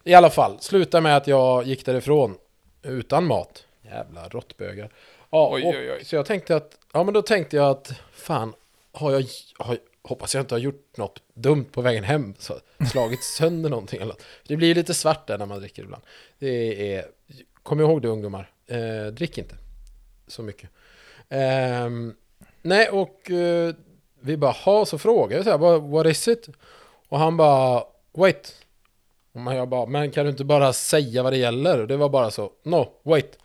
[0.05, 2.39] I alla fall, sluta med att jag gick därifrån
[2.83, 3.67] utan mat.
[3.83, 4.91] Jävla råttbögar.
[5.31, 6.05] Ja, Oj, och, oj, oj.
[6.05, 8.55] Så jag tänkte att, ja men då tänkte jag att fan,
[8.93, 9.25] har jag,
[9.59, 12.35] har, hoppas jag inte har gjort något dumt på vägen hem.
[12.39, 12.55] Så,
[12.93, 14.23] slagit sönder någonting eller något.
[14.47, 16.03] Det blir lite svart där när man dricker ibland.
[16.39, 17.05] Det är,
[17.63, 19.55] kom ihåg det ungdomar, eh, drick inte
[20.27, 20.71] så mycket.
[21.29, 22.15] Ehm,
[22.63, 23.75] nej, och eh,
[24.21, 26.49] vi bara, ha, så frågade jag så här, "What- is it?
[27.09, 28.55] Och han bara, wait.
[29.33, 31.81] Och jag bara, men kan du inte bara säga vad det gäller?
[31.81, 33.39] Och det var bara så, no, wait.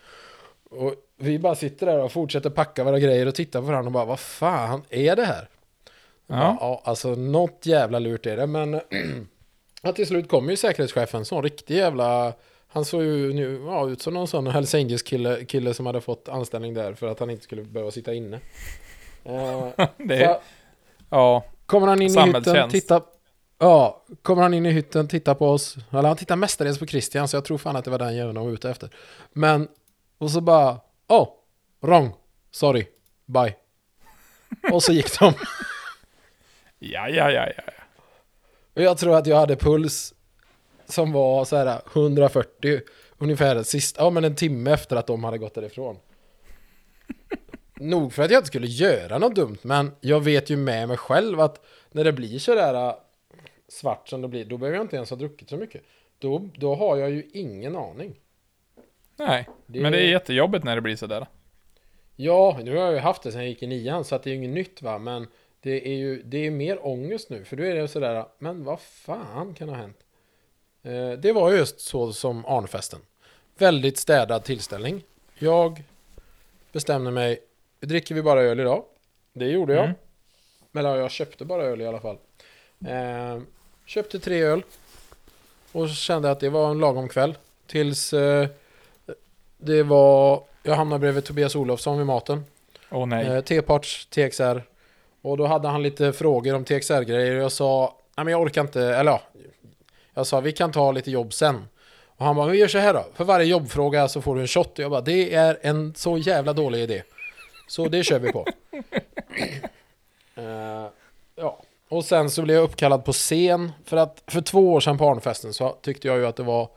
[0.70, 3.92] Och vi bara sitter där och fortsätter packa våra grejer och tittar på varandra och
[3.92, 5.50] bara, vad fan är det här?
[6.28, 6.36] Ja.
[6.36, 8.82] Ja, ja alltså något jävla lurt är det, men
[9.82, 12.34] ja, till slut kom ju säkerhetschefen, sån riktig jävla...
[12.68, 16.02] Han såg ju nu, ja, ut som någon sån Hells Angels kille, kille som hade
[16.02, 18.40] fått anställning där för att han inte skulle behöva sitta inne.
[19.24, 20.40] Eh, Det så
[21.16, 23.02] ja, kommer han in i hytten, tittar...
[23.60, 25.76] Ja, kommer han in i hytten, tittar på oss.
[25.92, 28.38] Eller han tittar mestadels på Christian, så jag tror fan att det var den jäveln
[28.38, 28.90] han var ute efter.
[29.34, 29.68] Men,
[30.18, 31.28] och så bara, oh,
[31.82, 32.14] wrong,
[32.52, 32.88] sorry,
[33.26, 33.56] bye.
[34.72, 35.34] Och så gick de.
[36.80, 37.64] ja, ja, ja, ja.
[38.74, 40.14] Och jag tror att jag hade puls
[40.86, 42.82] som var så här 140
[43.18, 45.98] ungefär sist, ja men en timme efter att de hade gått därifrån.
[47.80, 50.98] Nog för att jag inte skulle göra något dumt, men jag vet ju med mig
[50.98, 52.96] själv att när det blir så där äh,
[53.68, 55.84] svart som det blir, då behöver jag inte ens ha druckit så mycket.
[56.20, 58.16] Då, då har jag ju ingen aning.
[59.18, 61.28] Nej, Det- men det är jättejobbigt när det blir sådär.
[62.16, 64.30] Ja, nu har jag ju haft det sen jag gick i nian, så att det
[64.30, 65.28] är ju inget nytt va, men
[65.62, 68.80] det är ju det är mer ångest nu, för då är det sådär, men vad
[68.80, 69.98] fan kan ha hänt?
[70.84, 73.00] Eh, det var ju just så som Arnfesten.
[73.58, 75.04] Väldigt städad tillställning.
[75.40, 75.84] Jag
[76.72, 77.40] bestämde mig,
[77.86, 78.84] dricker vi bara öl idag?
[79.34, 79.84] Det gjorde jag.
[79.84, 79.96] Mm.
[80.78, 82.18] Eller jag köpte bara öl i alla fall.
[82.88, 83.42] Eh,
[83.86, 84.64] köpte tre öl.
[85.72, 87.38] Och så kände jag att det var en lagom kväll.
[87.68, 88.48] Tills eh,
[89.58, 92.46] det var, jag hamnade bredvid Tobias Olofsson vid maten.
[92.92, 93.28] Åh nej.
[93.28, 94.64] Eh, T-parts, TXR.
[95.22, 98.62] Och då hade han lite frågor om TXR-grejer och jag sa, nej men jag orkar
[98.62, 99.22] inte, eller ja.
[100.14, 101.68] Jag sa, vi kan ta lite jobb sen.
[102.18, 103.06] Och han bara, vi gör så här då.
[103.14, 104.80] För varje jobbfråga så får du en shot.
[104.80, 107.04] Och jag bara, det är en så jävla dålig idé.
[107.68, 108.46] Så det kör vi på.
[110.36, 110.88] Eh,
[111.36, 111.62] ja.
[111.90, 113.72] Och sen så blev jag uppkallad på scen.
[113.86, 116.70] För att för två år sedan på Arnfesten så tyckte jag ju att det var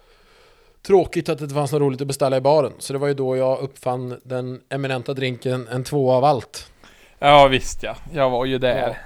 [0.83, 2.73] tråkigt att det inte fanns något roligt att beställa i baren.
[2.79, 6.73] Så det var ju då jag uppfann den eminenta drinken en två av allt.
[7.19, 7.97] Ja, visst ja.
[8.13, 8.99] Jag var ju där.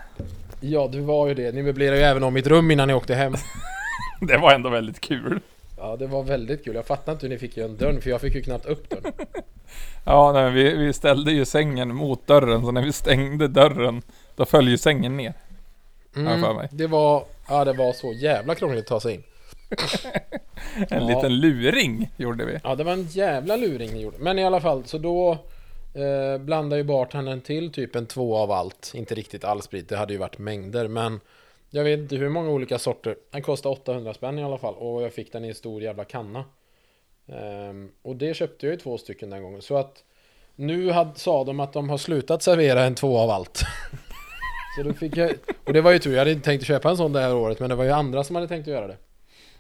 [0.61, 1.53] Ja, du var ju det.
[1.55, 3.35] Ni möblerade ju även om mitt rum innan ni åkte hem.
[4.29, 5.41] Det var ändå väldigt kul.
[5.83, 6.75] Ja, det var väldigt kul.
[6.75, 9.13] Jag fattar inte hur ni fick igen dörren, för jag fick ju knappt upp den.
[10.05, 14.03] Ja, nej, vi, vi ställde ju sängen mot dörren, så när vi stängde dörren,
[14.37, 15.35] då föll ju sängen ner.
[16.15, 16.69] jag för Mm, mig.
[16.73, 19.23] det var, ja, det var så jävla krångligt att ta sig in.
[20.91, 21.07] En Ja.
[21.09, 22.59] liten luring gjorde vi.
[22.65, 24.17] Ja, det var en jävla luring ni gjorde.
[24.21, 25.31] Men i alla fall, så då
[25.95, 28.93] eh, blandade ju bartendern till typ en två av allt.
[28.95, 31.21] Inte riktigt all sprit, det hade ju varit mängder, men
[31.75, 33.17] jag vet inte hur många olika sorter.
[33.31, 36.05] Den kostade 800 spänn i alla fall och jag fick den i en stor jävla
[36.05, 36.45] kanna.
[37.29, 39.63] Ehm, och det köpte jag ju två stycken den gången.
[39.63, 40.05] Så att
[40.57, 43.63] nu had, sa de att de har slutat servera en två av allt.
[44.77, 45.33] Så då fick jag,
[45.65, 47.61] och det var ju tur, jag hade inte tänkt köpa en sån det här året,
[47.61, 48.97] men det var ju andra som hade tänkt att göra det.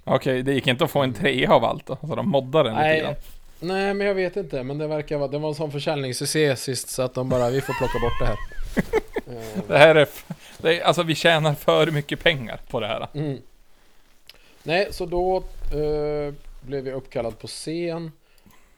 [0.04, 1.96] Okej, det gick inte att få en trea av allt då?
[2.00, 3.14] Så de moddade den lite Nej, grann?
[3.60, 6.88] nej, men jag vet inte, men det verkar vara, det var en sån försäljningssuccé sist
[6.88, 8.36] så att de bara, vi får plocka bort det här.
[9.68, 10.08] Det här är...
[10.62, 13.08] Det är alltså vi tjänar för mycket pengar på det här.
[13.14, 13.38] Mm.
[14.62, 15.36] Nej, så då
[15.72, 18.12] eh, blev jag uppkallad på scen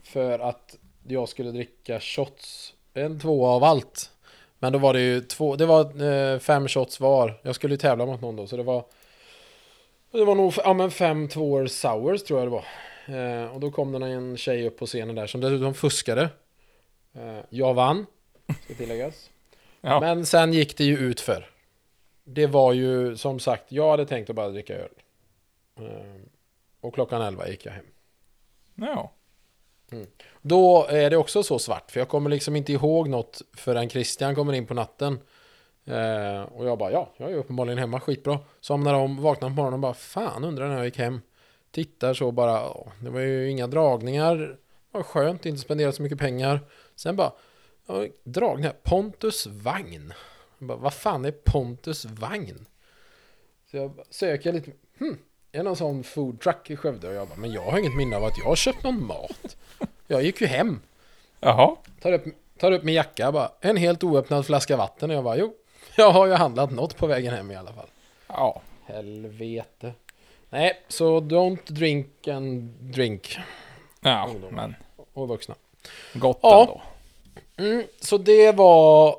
[0.03, 4.11] för att jag skulle dricka shots, en två av allt.
[4.59, 7.41] Men då var det ju två, det var eh, fem shots var.
[7.43, 8.85] Jag skulle ju tävla mot någon då, så det var
[10.11, 12.65] det var nog ja, men fem tvåor sours tror jag det var.
[13.07, 16.29] Eh, och då kom det en tjej upp på scenen där som dessutom fuskade.
[17.15, 18.07] Eh, jag vann,
[18.65, 19.31] ska tilläggas.
[19.81, 20.01] Ja.
[20.01, 21.54] Men sen gick det ju ut för.
[22.25, 24.89] Det var ju som sagt, jag hade tänkt att bara dricka öl.
[25.79, 26.29] Ehm,
[26.81, 27.85] Och klockan 11 gick jag hem.
[28.75, 29.13] ja.
[30.43, 34.35] Då är det också så svart, för jag kommer liksom inte ihåg något förrän Christian
[34.35, 35.19] kommer in på natten.
[35.85, 38.39] Eh, och jag bara, ja, jag är uppenbarligen hemma, skitbra.
[38.61, 41.21] Somnar om, vaknar på morgonen och bara, fan undrar när jag gick hem.
[41.71, 44.37] Tittar så bara, ja, det var ju inga dragningar.
[44.37, 44.57] Det
[44.91, 46.61] var skönt, inte spendera så mycket pengar.
[46.97, 47.33] Sen bara,
[48.25, 50.13] dragningar, Pontus vagn.
[50.67, 52.67] Bara, vad fan är Pontus vagn?
[53.71, 55.19] Så jag söker lite, hm,
[55.53, 57.09] är det någon sån food truck i Skövde?
[57.09, 59.57] Och jag bara, men jag har inget minne av att jag har köpt någon mat.
[60.07, 60.81] Jag gick ju hem.
[61.41, 61.77] Jaha.
[62.01, 62.25] Tar upp,
[62.59, 63.51] tar upp min jacka bara.
[63.61, 65.11] En helt oöppnad flaska vatten.
[65.11, 65.55] Och jag bara, jo.
[65.97, 67.89] Jag har ju handlat något på vägen hem i alla fall.
[68.29, 68.63] Ja.
[68.85, 69.93] Helvete.
[70.51, 73.37] Nej, så don't drink and drink.
[74.01, 74.51] Ja, Ungdomar.
[74.57, 74.75] men
[75.15, 75.55] Och vuxna.
[76.15, 76.61] gott Ja.
[76.61, 76.83] ändå.
[77.71, 79.17] Mm, så det var...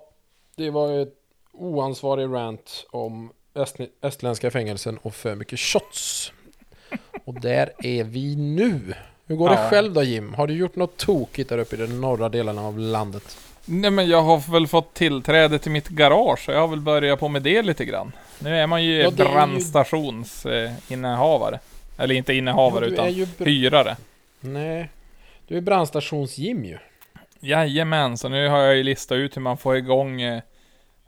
[0.55, 1.13] Det var ett
[1.57, 6.31] oansvarig rant om est- estländska fängelsen och för mycket shots.
[7.25, 8.93] Och där är vi nu.
[9.27, 9.69] Hur går det Ja.
[9.69, 10.33] själv då Jim?
[10.33, 13.37] Har du gjort något tokigt där uppe i de norra delarna av landet?
[13.65, 17.19] Nej men jag har väl fått tillträde till mitt garage och jag har väl börjat
[17.19, 18.11] på med det lite grann.
[18.39, 21.59] Nu är man ju Ja, det är ju- brandstationsinnehavare.
[21.97, 23.97] Eller inte innehavare Ja, utan ju hyrare.
[24.39, 24.89] Nej.
[25.47, 26.77] Du är brandstations-Jim ju.
[27.39, 30.41] Jajamän, så nu har jag ju listat ut hur man får igång eh,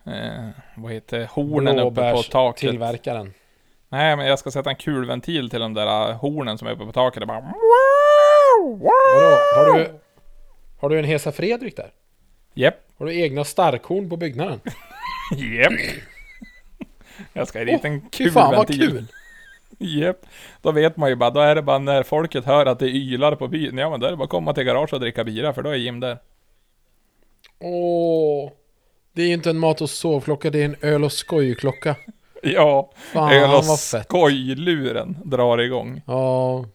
[0.08, 2.60] eh, vad heter hornen uppe på taket.
[2.60, 3.34] Tillverkaren.
[3.90, 6.86] Nej, men jag ska sätta en kulventil till de där eh, hornen som är uppe
[6.86, 7.20] på taket.
[7.20, 7.40] Det bara...
[7.40, 8.90] Vadå?
[9.56, 10.00] Har du,
[10.80, 11.92] har du en Hesa Fredrik där?
[12.54, 12.76] Japp.
[12.98, 14.60] Har du egna starkhorn på byggnaden?
[15.38, 15.74] Japp.
[17.34, 18.98] Jag ska dit en Fy fan vad kulventil.
[18.98, 19.08] kul!
[19.80, 20.26] Japp.
[20.62, 23.36] Då vet man ju bara, då är det bara när folket hör att det ylar
[23.36, 23.78] på byn.
[23.78, 25.70] Ja men då är det bara att komma till garaget och dricka bira för då
[25.70, 26.18] är Jim där.
[27.60, 28.52] Åh.
[29.18, 31.96] Det är ju inte en mat och sovklocka, det är en öl och skojklocka.
[32.44, 36.02] Ja, Fan öl och skojluren drar igång.
[36.08, 36.66] Ja.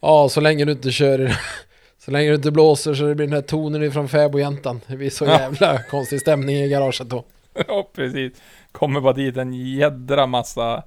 [0.00, 1.36] Ja, så länge du inte kör
[1.98, 4.80] Så länge du inte blåser så det blir den här tonen ifrån fäbodjäntan.
[4.86, 5.40] Det blir så Ja.
[5.40, 7.24] jävla konstig stämning i garaget då.
[7.68, 8.32] Ja precis.
[8.72, 10.82] Kommer bara dit en jädra massa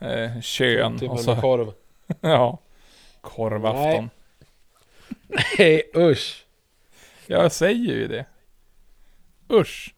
[0.00, 1.72] eh, kön Typ och så, korv.
[2.20, 2.58] ja.
[3.20, 4.10] Korvafton.
[5.58, 6.44] Nej, usch.
[7.26, 8.24] Jag säger ju det.
[9.50, 9.94] Usch.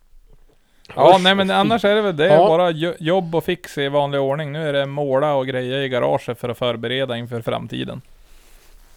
[0.96, 2.26] Ja, Usch, nej men annars är det väl det.
[2.26, 2.48] Ja.
[2.48, 4.52] Bara jo- jobb och fix i vanlig ordning.
[4.52, 8.00] Nu är det måla och grejer i garaget för att förbereda inför framtiden.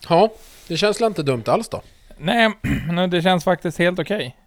[0.09, 0.31] Ja,
[0.67, 1.81] det känns väl inte dumt alls då.
[2.17, 2.51] Nej,
[2.91, 4.37] men det känns faktiskt helt okej.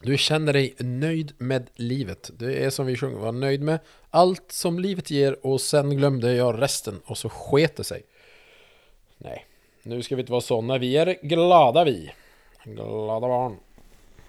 [0.00, 2.30] Du känner dig nöjd med livet.
[2.38, 3.78] Det är som vi sjunger, var nöjd med
[4.10, 8.02] allt som livet ger och sen glömde jag resten och så sket det sig.
[9.18, 9.46] Nej,
[9.82, 10.78] nu ska vi inte vara sådana.
[10.78, 12.12] Vi är glada vi.
[12.64, 13.56] Glada barn.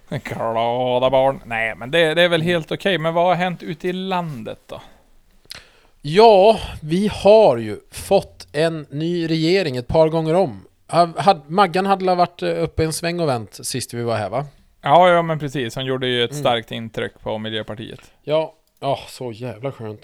[0.10, 1.42] Glada barn.
[1.46, 2.98] Nej, men det, det är väl helt okej.
[2.98, 4.82] Men vad har hänt ute i landet då?
[6.02, 10.64] Ja, vi har ju fått en ny regering ett par gånger om.
[11.48, 14.46] Maggan hade varit eh, uppe en sväng och vänt sist vi var här va?
[14.82, 15.76] Ja, ja men precis.
[15.76, 16.42] Han gjorde ju ett Mm.
[16.44, 18.00] starkt intryck på Miljöpartiet.
[18.24, 20.02] Ja, ja så jävla skönt.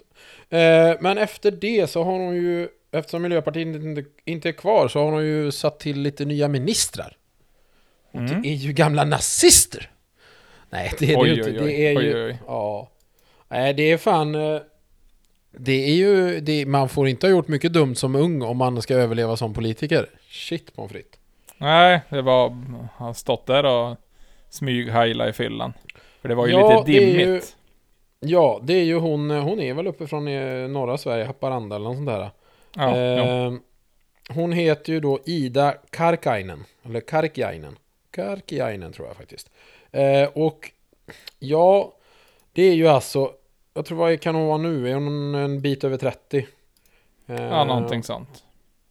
[0.50, 5.00] Eh, men efter det så har hon ju, eftersom Miljöpartiet inte, inte är kvar, så
[5.04, 7.18] har hon ju satt till lite nya ministrar.
[8.12, 8.42] Och Mm.
[8.42, 9.90] det är ju gamla nazister!
[10.74, 11.64] Nej, det är Oj, det ju inte.
[11.64, 11.68] oj.
[11.68, 12.36] Det är Oj, ju...
[12.48, 12.90] Ja.
[13.50, 14.36] Nej, det är fan...
[14.36, 14.62] eh,
[15.52, 16.40] Det är ju...
[16.40, 19.54] Det, man får inte ha gjort mycket dumt som ung om man ska överleva som
[19.54, 20.10] politiker.
[20.30, 21.20] Shit pommes frites.
[21.58, 22.58] Nej, det var...
[22.98, 23.98] Han stått där och
[24.50, 25.74] smyghajla i fyllan.
[26.22, 27.58] För det var ju Ja, lite är ju- dimmigt.
[28.20, 29.30] Ja, det är ju hon...
[29.32, 32.30] Hon är väl uppe från eh, norra Sverige, Haparanda eller något sånt där.
[32.76, 33.46] Ja, ja.
[33.48, 33.54] Eh,
[34.30, 36.64] hon heter ju då Ida Karkainen.
[36.86, 37.76] Eller Karkiainen.
[38.12, 39.50] Karkiainen tror jag faktiskt.
[39.94, 40.72] Eh, och
[41.40, 41.94] ja,
[42.54, 43.32] det är ju alltså...
[43.74, 44.90] Jag tror vad kan hon vara nu?
[44.90, 46.48] Är hon en bit över 30?
[47.28, 48.44] Eh, ja, någonting sånt.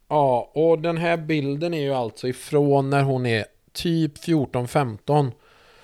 [0.09, 5.33] Ja, och den här bilden är ju alltså ifrån när hon är typ 14-15.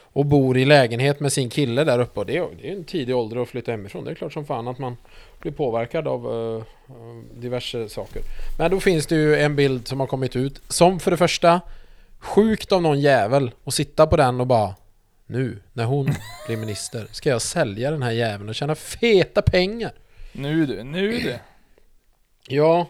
[0.02, 2.20] och bor i lägenhet med sin kille där uppe.
[2.20, 4.04] Och det är, är en tidig ålder att flytta hemifrån.
[4.04, 4.96] Det är klart som fan att man
[5.40, 6.62] blir påverkad av uh,
[7.34, 8.22] diverse saker.
[8.58, 11.60] Men då finns det ju en bild som har kommit ut som för det första
[12.18, 14.74] sjukt av någon jävel att sitta på den och bara
[15.28, 16.14] nu när hon
[16.46, 19.92] blir minister ska jag sälja den här jäveln och tjäna feta pengar.
[20.32, 21.38] Nu du, nu du.
[22.48, 22.86] Ja,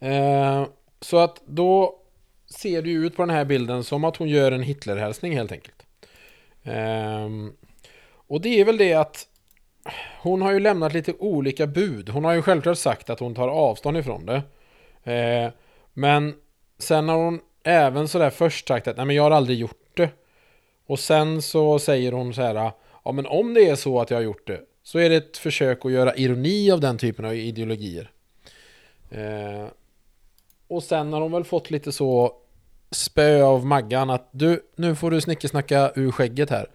[0.00, 0.66] eh,
[1.00, 1.98] så att då
[2.46, 5.52] ser det ju ut på den här bilden som att hon gör en Hitlerhälsning helt
[5.52, 5.86] enkelt.
[6.62, 7.28] Eh,
[8.26, 9.26] och det är väl det att
[10.20, 12.08] hon har ju lämnat lite olika bud.
[12.08, 14.42] Hon har ju självklart sagt att hon tar avstånd ifrån det.
[15.12, 15.52] Eh,
[15.92, 16.34] men
[16.78, 19.81] sen har hon även sådär först sagt att nej men jag har aldrig gjort.
[20.92, 22.72] Och sen så säger hon så här,
[23.04, 25.36] ja men om det är så att jag har gjort det så är det ett
[25.36, 28.10] försök att göra ironi av den typen av ideologier.
[29.10, 29.66] Eh,
[30.68, 32.32] och sen har hon väl fått lite så
[32.90, 36.68] spö av Maggan att du, nu får du snickesnacka ur skägget här.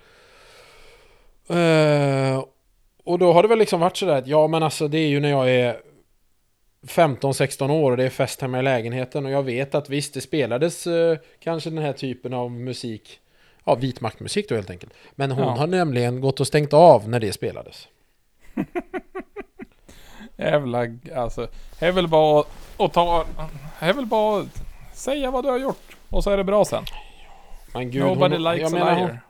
[1.50, 2.46] Eh,
[3.04, 5.20] och då har det väl liksom varit sådär att ja men alltså det är ju
[5.20, 5.80] när jag är
[6.88, 10.22] 15-16 år och det är fest hemma i lägenheten och jag vet att visst det
[10.22, 13.20] spelades eh, kanske den här typen av musik
[13.68, 14.94] Ja, vitmaktmusik då helt enkelt.
[15.16, 15.50] Men hon Ja.
[15.56, 17.88] har nämligen gått och stängt av när det spelades.
[20.38, 20.80] Jävla,
[21.16, 21.48] alltså.
[21.80, 22.44] Det är väl bara
[22.78, 23.26] att ta...
[23.80, 24.48] Det är väl bara att
[24.94, 25.96] säga vad du har gjort.
[26.10, 26.84] Och så är det bra sen.
[27.74, 29.22] Men gud, Nobody hon, likes jag a menar, liar.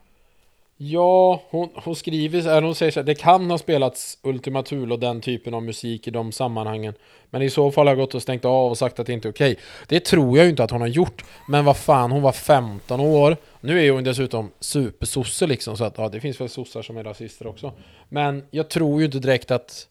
[0.80, 4.94] Ja, hon, hon skriver här, hon säger så här, det kan ha spelats Ultima Thule
[4.94, 6.94] och den typen av musik i de sammanhangen.
[7.30, 9.28] Men i så fall har jag gått och stängt av och sagt att det inte
[9.28, 9.58] är okej.
[9.88, 11.26] Det tror jag ju inte att hon har gjort.
[11.48, 13.38] Men vad fan, hon var 15 år.
[13.62, 17.04] Nu är hon dessutom supersosse liksom, så att ja, det finns väl sossar som är
[17.04, 17.74] rasister också.
[18.10, 19.88] Men jag tror ju inte direkt att...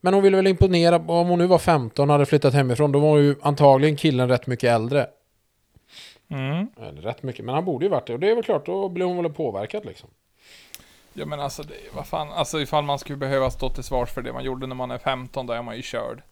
[0.00, 2.98] Men hon ville väl imponera, om hon nu var 15 och hade flyttat hemifrån, då
[2.98, 5.06] var ju antagligen killen rätt mycket äldre.
[6.30, 6.66] Mm.
[6.88, 8.12] Eller rätt mycket, men han borde ju varit det.
[8.12, 10.10] Och det är väl klart, då blir hon väl påverkad liksom.
[11.14, 12.32] Ja men alltså, det, vad fan.
[12.32, 14.98] Alltså ifall man skulle behöva stå till svars för det man gjorde när man är
[14.98, 16.22] 15, då är man ju körd.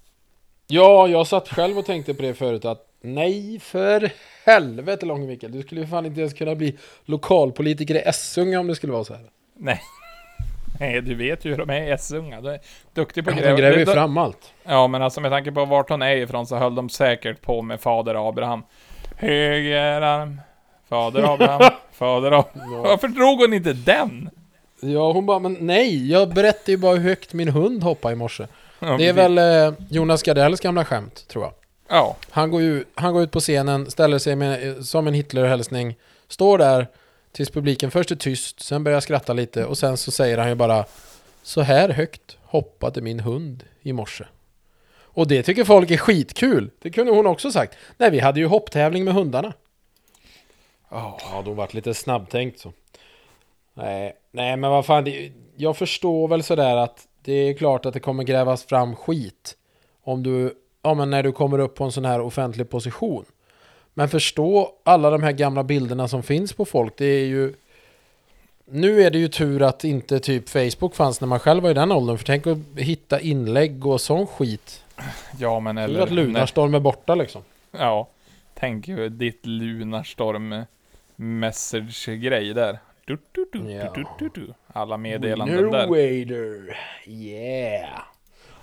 [0.67, 4.11] Ja, jag satt själv och tänkte på det förut att nej för
[4.45, 8.75] helvete Långvikel, du skulle ju fan inte ens kunna bli lokalpolitiker i Essunga om det
[8.75, 9.31] skulle vara så här.
[9.57, 9.81] Nej.
[10.81, 12.41] Nej, du vet ju hur de är S-unga.
[12.41, 12.61] De är
[12.95, 14.53] duktiga på Ja, att de gräver ju fram allt.
[14.65, 17.63] Ja, men alltså med tanke på vart hon är ifrån så höll de säkert på
[17.63, 18.63] med fader Abraham.
[19.17, 20.41] Högerarm,
[20.89, 22.83] fader Abraham, fader Abraham.
[22.83, 24.31] Varför drog hon inte den?
[24.85, 28.17] Ja, hon bara, men nej, jag berättade ju bara hur högt min hund hoppade i
[28.17, 28.47] morse.
[28.79, 31.53] Ja, Det är väl eh, Jonas Gardells gamla skämt, tror jag.
[31.89, 35.97] Ja, Han går, ju, han går ut på scenen, ställer sig med, som en Hitlerhälsning,
[36.29, 36.87] står där
[37.33, 40.55] tills publiken först är tyst, sen börjar skratta lite och sen så säger han ju
[40.55, 40.85] bara
[41.43, 44.25] Så här högt hoppade min hund i morse.
[45.15, 46.71] Och det tycker folk är skitkul.
[46.79, 47.77] Det kunde hon också sagt.
[47.97, 49.53] Nej, vi hade ju hopptävling med hundarna.
[50.89, 51.19] Ja.
[51.33, 52.73] Ja, då vart lite snabbtänkt så.
[53.75, 57.95] Nej, nej men vad fan, det, jag förstår väl sådär att det är klart att
[57.95, 59.57] det kommer grävas fram skit
[60.03, 63.25] om du, ja men när du kommer upp på en sån här offentlig position.
[63.95, 67.55] Men förstå alla de här gamla bilderna som finns på folk, det är ju
[68.65, 71.75] nu är det ju tur att inte typ Facebook fanns när man själv var i
[71.75, 74.85] den åldern, för tänk att hitta inlägg och sån skit.
[75.39, 76.03] ja men Eller eller...
[76.03, 77.43] att Lunarstorm är borta liksom.
[77.71, 78.09] Ja.
[78.55, 80.65] Tänk ditt Lunarstorm
[81.17, 82.79] message-grej där.
[83.33, 83.93] Du, du, du, Ja.
[83.95, 84.55] du, du, du.
[84.73, 85.87] Alla meddelanden där.
[85.87, 86.77] Wader.
[87.07, 88.01] Yeah.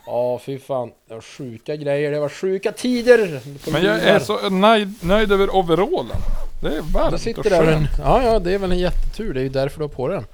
[0.05, 0.91] Ja, fy fan.
[1.07, 2.11] Det var sjuka grejer.
[2.11, 3.41] Det var sjuka tider.
[3.71, 6.17] Men jag är så nöjd, nöjd över overallen.
[6.61, 7.65] Det är varmt och sitter där en...
[7.73, 7.89] skönt.
[7.99, 9.33] Ja, ja, det är väl en jättetur.
[9.33, 10.25] Det är ju därför du har på den.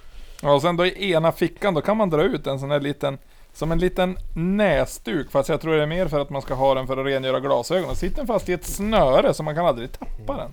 [0.41, 2.79] Ja, och sen då i ena fickan, då kan man dra ut en sån här
[2.79, 3.17] liten,
[3.53, 6.73] som en liten näsduk, fast jag tror det är mer för att man ska ha
[6.73, 7.89] den för att rengöra glasögon.
[7.89, 10.51] Och sitter den fast i ett snöre så man kan aldrig tappa den.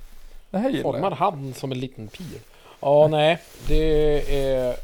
[0.50, 1.16] Det här gillar Formad jag.
[1.16, 2.26] hand som en liten pir.
[2.82, 3.38] Ja, nej.
[3.68, 4.76] Det är...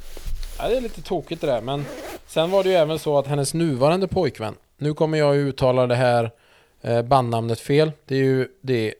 [0.58, 1.60] Ja, det är lite tokigt det där.
[1.60, 1.84] Men
[2.26, 4.54] sen var det ju även så att hennes nuvarande pojkvän.
[4.76, 6.30] Nu kommer jag ju uttala det här
[6.82, 7.92] eh, bandnamnet fel.
[8.04, 8.94] Det är ju det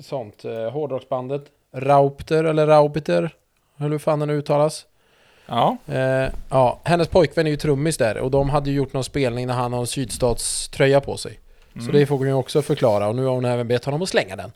[0.00, 1.42] sånt eh, hårdrocksbandet.
[1.72, 3.34] Raupter eller Raubiter.
[3.76, 4.86] Hur fan den uttalas.
[5.46, 9.04] Ja, Eh, ja, hennes pojkvän är ju trummis där och de hade ju gjort någon
[9.04, 11.40] spelning när han har en sydstatströja på sig.
[11.72, 11.92] Så Mm.
[11.92, 14.36] det får hon ju också förklara och nu har hon även bett honom att slänga
[14.36, 14.52] den.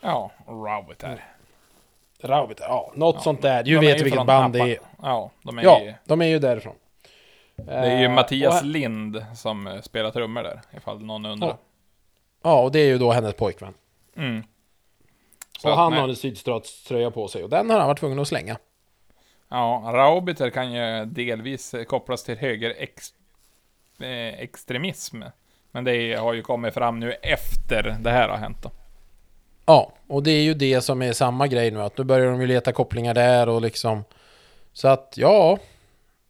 [0.00, 1.24] ja, Rabbit där.
[2.22, 3.62] Raubiter, ja, något Ja, sånt där.
[3.62, 4.78] Du vet ju vilket band det är.
[5.02, 5.94] Ja, de är Ja, ju...
[6.04, 6.74] de är ju därifrån.
[7.56, 11.48] Det är ju Eh, Mattias och- Lind som eh, spelar trummor där, ifall någon undrar.
[11.48, 11.58] Ja.
[12.42, 13.74] Ja, och det är ju då hennes pojkvän.
[14.16, 14.42] Mm.
[15.58, 16.00] Så Och att, han nej.
[16.00, 18.56] har en sydstatströja på sig och den har han varit tvungen att slänga.
[19.48, 23.08] Ja, Raubiter kan ju delvis eh, kopplas till höger ex,
[24.00, 24.08] eh,
[24.40, 25.22] extremism.
[25.72, 28.70] Men det har ju kommit fram nu efter det här har hänt då.
[29.70, 32.40] Ja, och det är ju det som är samma grej nu, att nu börjar de
[32.40, 34.04] ju leta kopplingar där och liksom...
[34.72, 35.58] Så att, ja...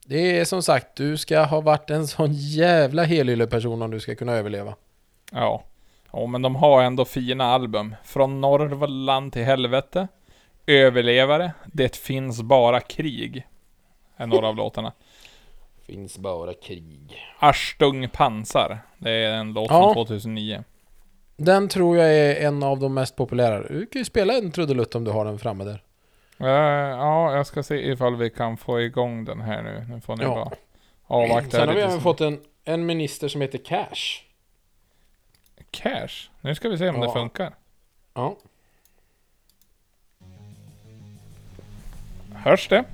[0.05, 4.15] Det är som sagt, du ska ha varit en sån jävla helylle-person om du ska
[4.15, 4.75] kunna överleva.
[5.33, 5.63] Ja.
[6.13, 7.95] Ja, men de har ändå fina album.
[8.05, 10.09] Från Norrland till helvete.
[10.67, 11.53] Överlevare.
[11.67, 13.47] Det finns bara krig.
[14.17, 14.93] Är några av låtarna.
[15.87, 17.27] Finns bara krig.
[17.39, 18.79] Arstung pansar.
[18.99, 19.95] Det är en låt Ja.
[19.95, 20.65] från 2009.
[21.43, 23.63] Den tror jag är en av de mest populära.
[23.69, 25.83] Du kan ju spela en trudelutt om du har den framme där.
[26.39, 26.47] Eh,
[26.99, 29.87] ja, jag ska se ifall vi kan få igång den här nu.
[29.95, 30.35] Nu får ni Ja.
[30.35, 30.51] bara
[31.23, 34.23] avvakta Sen har vi även fått en, en minister som heter Cash.
[35.71, 36.31] Cash.
[36.41, 37.07] Nu ska vi se om Ja.
[37.07, 37.55] det funkar.
[38.15, 38.37] Ja.
[42.35, 42.85] Hörs det?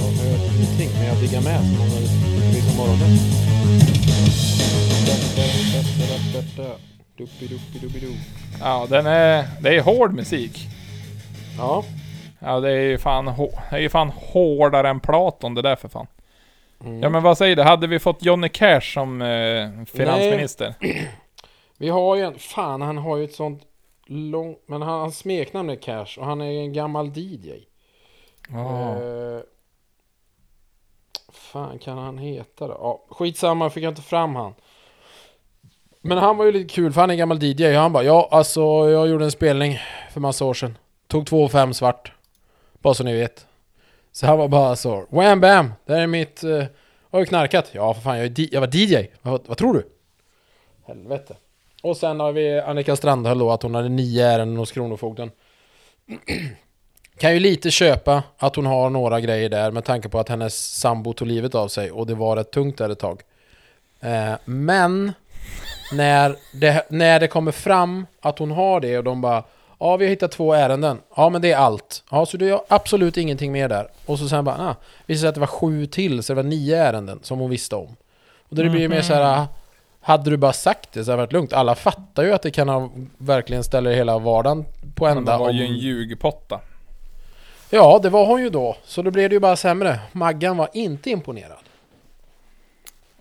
[0.00, 3.45] Jag hör ingenting, men jag diggar med som om det liksom morgonen.
[8.60, 9.44] Ja, den är...
[9.60, 10.66] Det är hård musik.
[11.58, 11.84] Ja.
[12.38, 15.88] Ja, det är ju fan, det är ju fan hårdare än Platon det där för
[15.88, 16.06] fan.
[16.84, 17.02] Mm.
[17.02, 17.62] Ja men vad säger du?
[17.62, 20.74] Hade vi fått Johnny Cash som eh, finansminister?
[21.78, 22.38] Vi har ju en...
[22.38, 23.62] Fan, han har ju ett sånt
[24.06, 24.58] långt...
[24.66, 27.50] Men han, hans smeknamn är Cash och han är en gammal DJ.
[28.48, 28.90] Ja.
[28.90, 29.40] Eh,
[31.56, 32.74] fan kan han heta då?
[32.80, 34.54] Ja, skitsamma, fick jag inte fram han.
[36.00, 37.74] Men han var ju lite kul för han är gammal DJ.
[37.74, 39.78] Han bara ja alltså jag gjorde en spelning
[40.12, 40.78] för massa år sedan.
[41.06, 42.12] Tog 2 5 svart.
[42.72, 43.46] Bara så ni vet.
[44.12, 45.06] Så han var bara så.
[45.10, 45.72] Wham bam!
[45.86, 46.44] Det här är mitt...
[46.44, 46.64] Uh,
[47.10, 47.70] har du knarkat?
[47.72, 49.06] Ja för fan jag, är di- jag var DJ.
[49.22, 49.86] Vad, vad tror du?
[50.86, 51.36] Helvete.
[51.82, 55.30] Och sen har vi Annika Strandhäll då att hon hade nio ärenden hos Kronofogden.
[57.18, 60.78] Kan ju lite köpa att hon har några grejer där med tanke på att hennes
[60.78, 63.20] sambo tog livet av sig och det var rätt tungt där ett tag.
[64.00, 65.12] Eh, men
[65.92, 69.42] när det, när det kommer fram att hon har det och de bara
[69.78, 70.98] Ja, vi har hittat två ärenden.
[71.16, 72.02] Ja, men det är allt.
[72.10, 73.88] Ja, så det är absolut ingenting mer där.
[74.06, 74.74] Och så sen bara, ah,
[75.06, 77.76] visade sig att det var sju till, så det var nio ärenden som hon visste
[77.76, 77.96] om.
[78.48, 79.46] Och då det blir ju mer så här,
[80.00, 81.52] hade du bara sagt det så hade det varit lugnt.
[81.52, 84.64] Alla fattar ju att det kan ha, verkligen ställer hela vardagen
[84.94, 85.32] på Men ända.
[85.32, 86.60] det var om- ju en ljugpotta.
[87.76, 88.76] Ja, det var hon ju då.
[88.84, 90.00] Så då blev det ju bara sämre.
[90.12, 91.64] Maggan var inte imponerad.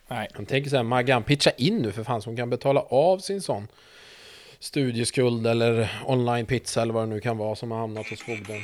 [0.08, 0.28] Nej.
[0.38, 3.18] Jag tänker så här, Maggan, pitcha in nu för fan så hon kan betala av
[3.20, 3.68] sin sån
[4.60, 8.62] studieskuld eller online pizza eller vad det nu kan vara som har hamnat hos fogden.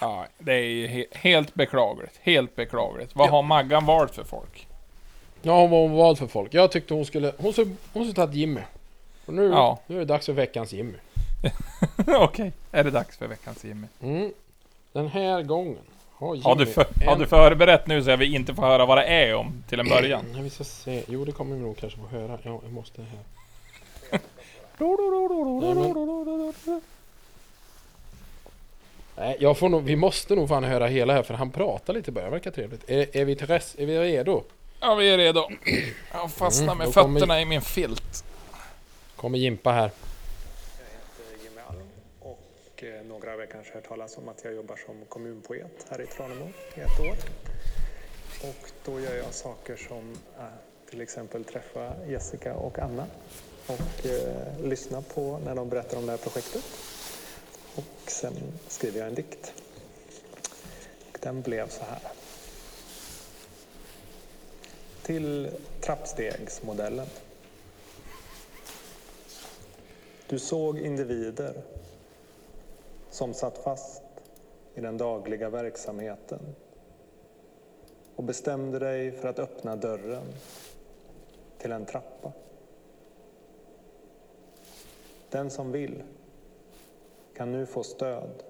[0.00, 2.18] Ja, det är ju he- helt beklagligt.
[2.22, 3.10] Helt beklagligt.
[3.16, 3.30] Vad Ja.
[3.32, 4.66] har Maggan valt för folk?
[5.42, 6.54] Ja, hon var hon vald för folk.
[6.54, 8.60] Jag tyckte hon skulle, hon skulle, hon skulle tagit Jimmy.
[9.26, 9.78] Och nu, Ja.
[9.86, 10.94] nu är det dags för veckans Jimmy.
[12.06, 13.86] Okej, är det dags för veckans Jimmy?
[14.02, 14.32] Mm.
[14.92, 15.78] Den här gången
[16.12, 18.86] har Jimmy Har du, för, har du förberett nu så att vi inte får höra
[18.86, 20.24] vad det är om till en början?
[20.36, 21.02] Ja, vi ska se.
[21.08, 22.38] Jo, det kommer vi nog kanske få höra.
[22.42, 24.20] Ja, jag måste här.
[29.16, 32.10] Nej, jag får nog, vi måste nog fan höra hela här för han pratar lite
[32.10, 32.30] i början.
[32.30, 32.90] Verkar trevligt.
[32.90, 34.42] Är, är, vi, rest, är vi redo?
[34.80, 35.48] Ja, vi är redo.
[36.12, 38.24] Jag fastnar Mm, med kommer- fötterna i min filt.
[39.16, 39.90] Kommer Jimpa här.
[40.78, 40.84] Jag
[41.30, 41.88] heter Jimmy Alm
[42.20, 45.86] och eh, några av er kanske har hört talas om att jag jobbar som kommunpoet
[45.88, 47.16] här i Tranemo i ett år.
[48.48, 50.44] Och då gör jag saker som eh,
[50.90, 53.06] till exempel träffa Jessica och Anna
[53.66, 56.62] och eh, lyssna på när de berättar om det här projektet.
[57.74, 58.34] Och sen
[58.68, 59.52] skriver jag en dikt.
[61.12, 62.00] Och den blev så här.
[65.02, 65.50] Till
[65.80, 67.06] trappstegsmodellen.
[70.28, 71.62] Du såg individer
[73.10, 74.02] som satt fast
[74.74, 76.40] i den dagliga verksamheten
[78.16, 80.24] och bestämde dig för att öppna dörren
[81.58, 82.32] till en trappa.
[85.30, 86.02] Den som vill
[87.36, 88.42] kan nu få stöd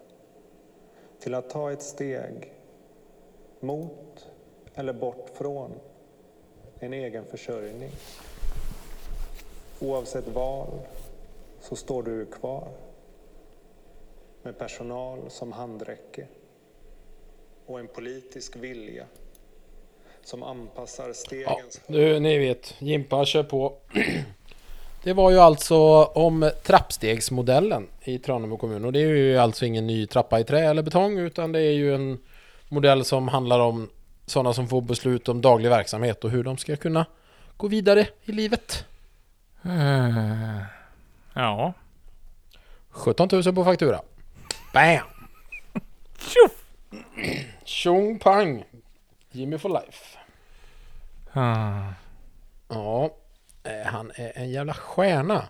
[1.19, 2.55] till att ta ett steg
[3.61, 4.29] mot
[4.75, 5.71] eller bort från
[6.79, 7.91] en egen försörjning.
[9.81, 10.69] Oavsett val
[11.61, 12.69] så står du kvar
[14.43, 16.27] med personal som handräcke
[17.67, 19.05] och en politisk vilja
[20.25, 22.75] som anpassar Ja, stegens du, ni vet.
[22.79, 23.77] Jimpa kör på.
[25.03, 29.87] Det var ju alltså om trappstegsmodellen i Tranemo kommun och det är ju alltså ingen
[29.87, 32.19] ny trappa i trä eller betong utan det är ju en
[32.69, 33.91] modell som handlar om
[34.27, 37.07] sådana som får beslut om daglig verksamhet och hur de ska kunna
[37.57, 38.85] gå vidare i livet.
[39.65, 40.63] Eh,
[41.35, 41.73] Ja.
[42.91, 44.01] 17 000 på faktura.
[44.73, 45.07] Bam!
[46.19, 46.65] Tjoff!
[47.65, 48.65] Tjong pang!
[49.33, 50.19] Jimmy for life.
[51.33, 51.93] Ah.
[52.69, 53.11] Ja,
[53.63, 55.49] eh, han är en jävla stjärna.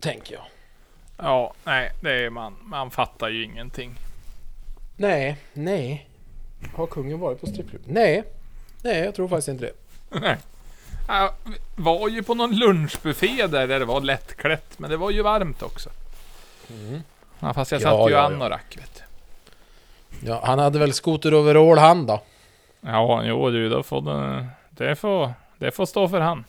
[0.00, 0.44] Tänker jag.
[1.16, 2.56] Ja, nej, det är man.
[2.62, 3.94] Man fattar ju ingenting.
[4.96, 6.08] Nej, nej.
[6.74, 7.82] Har kungen varit på strippklubb?
[7.86, 8.24] Nej.
[8.82, 9.72] Nej, jag tror faktiskt inte det.
[10.20, 10.36] Nej.
[11.08, 11.32] Jag
[11.76, 15.62] var ju på någon lunchbuffé där, där det var lättklätt, men det var ju varmt
[15.62, 15.90] också.
[17.40, 18.26] Ja, fast jag Ja, satt ju ja, ja.
[18.26, 19.02] anorak, vet du.
[20.28, 22.22] Ja, han hade väl skoteroverall han då?
[22.80, 26.44] Ja, jo du, då får det, det får, det får stå för han.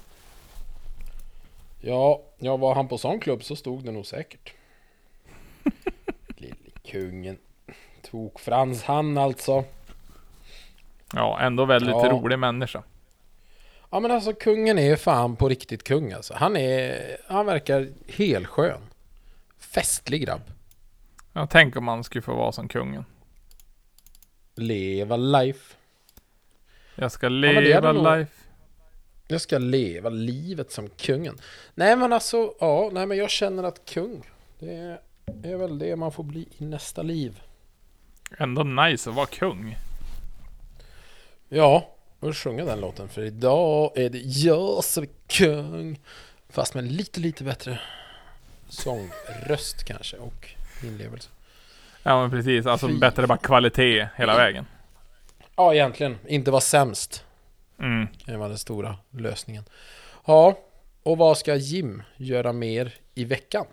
[1.82, 4.53] Ja, ja, var han på sån klubb så stod det nog säkert.
[6.38, 6.55] Lille
[6.91, 7.38] kungen.
[8.11, 9.63] Tok Frans han alltså.
[11.13, 12.09] Ja, ändå väldigt Ja.
[12.09, 12.84] rolig människa.
[13.89, 16.34] Ja men alltså kungen är fan på riktigt kung alltså.
[16.38, 18.82] Han är, han verkar helskön.
[19.72, 20.41] Festlig grabb.
[21.34, 23.05] Jag tänker om man skulle få vara som kungen.
[24.55, 25.76] Leva life.
[26.95, 28.18] Jag ska leva nog.
[28.18, 28.32] life.
[29.28, 31.38] Jag ska leva livet som kungen.
[31.76, 34.24] Nej men alltså, ja, nej men jag känner att kung,
[34.59, 34.99] det är,
[35.43, 37.41] är väl det man får bli i nästa liv.
[38.38, 39.78] Ändå nice att vara kung.
[41.49, 45.99] Ja, och sjunga den låten för idag är det jag som är kung.
[46.49, 47.80] Fast med lite, lite bättre
[48.70, 50.49] sångröst kanske och
[50.84, 51.30] inlevelse.
[52.03, 52.97] Ja men precis, alltså Fy.
[52.97, 54.65] bättre bara kvalitet hela vägen.
[55.55, 56.18] Ja, egentligen.
[56.28, 57.24] Inte vara sämst.
[57.80, 58.07] Mm.
[58.26, 59.63] Det var den stora lösningen.
[60.26, 60.57] Ja,
[61.03, 63.65] och vad ska Jim göra mer i veckan?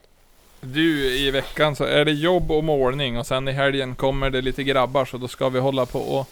[0.60, 4.40] Du, i veckan så är det jobb och målning och sen i helgen kommer det
[4.40, 6.28] lite grabbar så då ska vi hålla på och,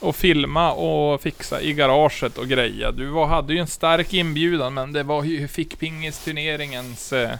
[0.00, 2.92] och filma och fixa i garaget och greja.
[2.92, 7.30] Du var, hade ju en stark inbjudan men det var ju fickpingisturneringens eh,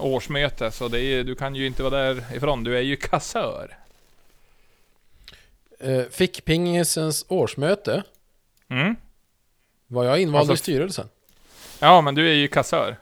[0.00, 2.64] årsmöte så det är, du kan ju inte vara därifrån.
[2.64, 3.76] Du är ju kassör.
[5.80, 8.02] Eh, fick Pingisens årsmöte.
[8.68, 8.96] Mm?
[9.86, 11.08] Var jag invald Alltså, i styrelsen?
[11.78, 12.96] Ja men du är ju kassör.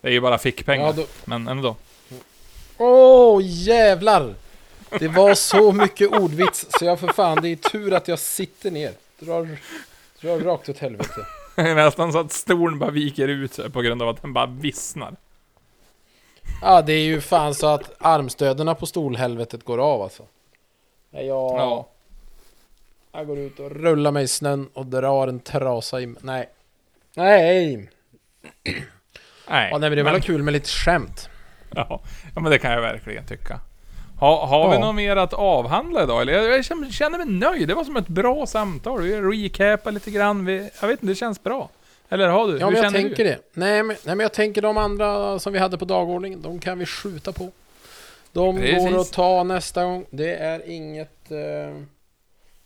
[0.00, 0.86] Det är ju bara fickpengar.
[0.86, 1.06] Ja, då...
[1.24, 1.76] Men ändå.
[2.78, 4.34] Åh jävlar!
[4.98, 8.70] Det var så mycket ordvits så jag för fan, det är tur att jag sitter
[8.70, 8.92] ner.
[9.18, 9.48] Drar,
[10.20, 11.26] drar rakt åt helvete.
[11.54, 14.46] Det är nästan så att stolen bara viker ut på grund av att den bara
[14.46, 15.16] vissnar.
[16.62, 20.22] Ja, det är ju fan så att armstöderna på stolhelvetet går av alltså.
[21.10, 21.88] Jag, Ja.
[23.12, 26.14] jag går ut och rullar mig i snön och drar en trasa i...
[26.20, 26.48] Nej.
[27.14, 27.88] Nej!
[29.48, 29.68] Nej.
[29.72, 31.28] Ja, nej men det men- väl kul med lite skämt.
[31.74, 32.00] Ja,
[32.34, 33.60] ja men det kan jag verkligen tycka.
[34.20, 34.80] Ha, har vi Ja.
[34.80, 36.32] något mer att avhandla idag eller?
[36.32, 37.68] Jag, känner- mig nöjd.
[37.68, 39.02] Det var som ett bra samtal.
[39.02, 40.44] Vi recapar lite grann.
[40.44, 41.68] Vi, jag vet inte, det känns bra.
[42.12, 42.58] Eller har du?
[42.58, 43.30] Ja, Hur men jag tänker du?
[43.30, 43.38] det.
[43.52, 46.78] Nej men, nej men jag tänker de andra som vi hade på dagordningen, de kan
[46.78, 47.50] vi skjuta på.
[48.32, 48.90] De Precis.
[48.90, 50.04] går att ta nästa gång.
[50.10, 51.30] Det är inget...
[51.30, 51.38] Eh...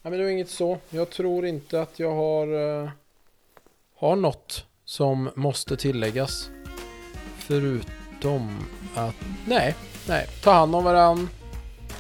[0.03, 0.78] Nej men det är inget så.
[0.90, 2.82] Jag tror inte att jag har...
[2.82, 2.90] Eh...
[3.97, 6.51] Har något som måste tilläggas.
[7.38, 9.14] Förutom att...
[9.47, 9.74] Nej,
[10.09, 10.26] nej.
[10.42, 11.28] Ta hand om varann.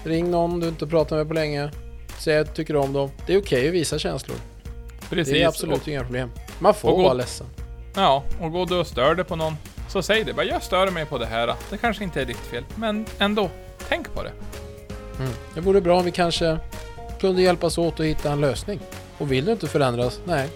[0.04, 1.70] Ring någon du inte pratat med på länge.
[2.18, 3.10] Säg att du tycker om dem.
[3.26, 4.36] Det är okej att visa känslor.
[5.10, 5.34] Precis.
[5.34, 6.30] Det är absolut Och, inga problem.
[6.58, 7.46] Man får och gå- vara ledsen.
[7.94, 9.56] ja, och går du och stör dig på någon,
[9.88, 10.32] så säg det.
[10.32, 11.54] Bara, jag stör mig på det här.
[11.70, 13.50] Det kanske inte är ditt fel, men ändå.
[13.88, 14.32] Tänk på det.
[15.18, 15.32] Mm.
[15.54, 16.58] Det vore bra om vi kanske
[17.20, 18.80] kunde hjälpas åt att hitta en lösning.
[19.18, 20.48] Och vill du inte förändras, nej,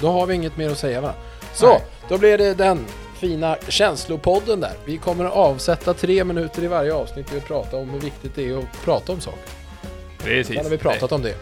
[0.00, 1.12] då har vi inget mer att säga va?
[1.54, 1.80] Så, Nej.
[2.08, 2.86] då blir det den
[3.16, 4.72] fina känslopodden där.
[4.84, 8.48] Vi kommer att avsätta tre minuter i varje avsnitt och prata om hur viktigt det
[8.48, 9.40] är att prata om saker.
[10.18, 10.54] Precis.
[10.56, 11.34] Sen har vi pratat om det.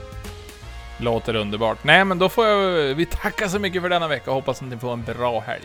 [0.99, 1.79] Låter underbart.
[1.83, 2.95] Nej, men då får jag...
[2.95, 5.65] Vi tackar så mycket för denna vecka och hoppas att ni får en bra helg.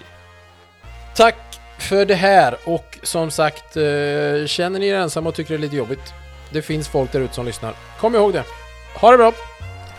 [1.16, 5.58] Tack för det här och som sagt, eh, känner ni er ensamma och tycker det
[5.58, 6.14] är lite jobbigt?
[6.50, 7.74] Det finns folk där ute som lyssnar.
[8.00, 8.44] Kom ihåg det.
[8.96, 9.34] Ha det bra.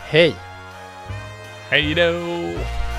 [0.09, 0.35] Hej!
[1.69, 2.92] Hej då!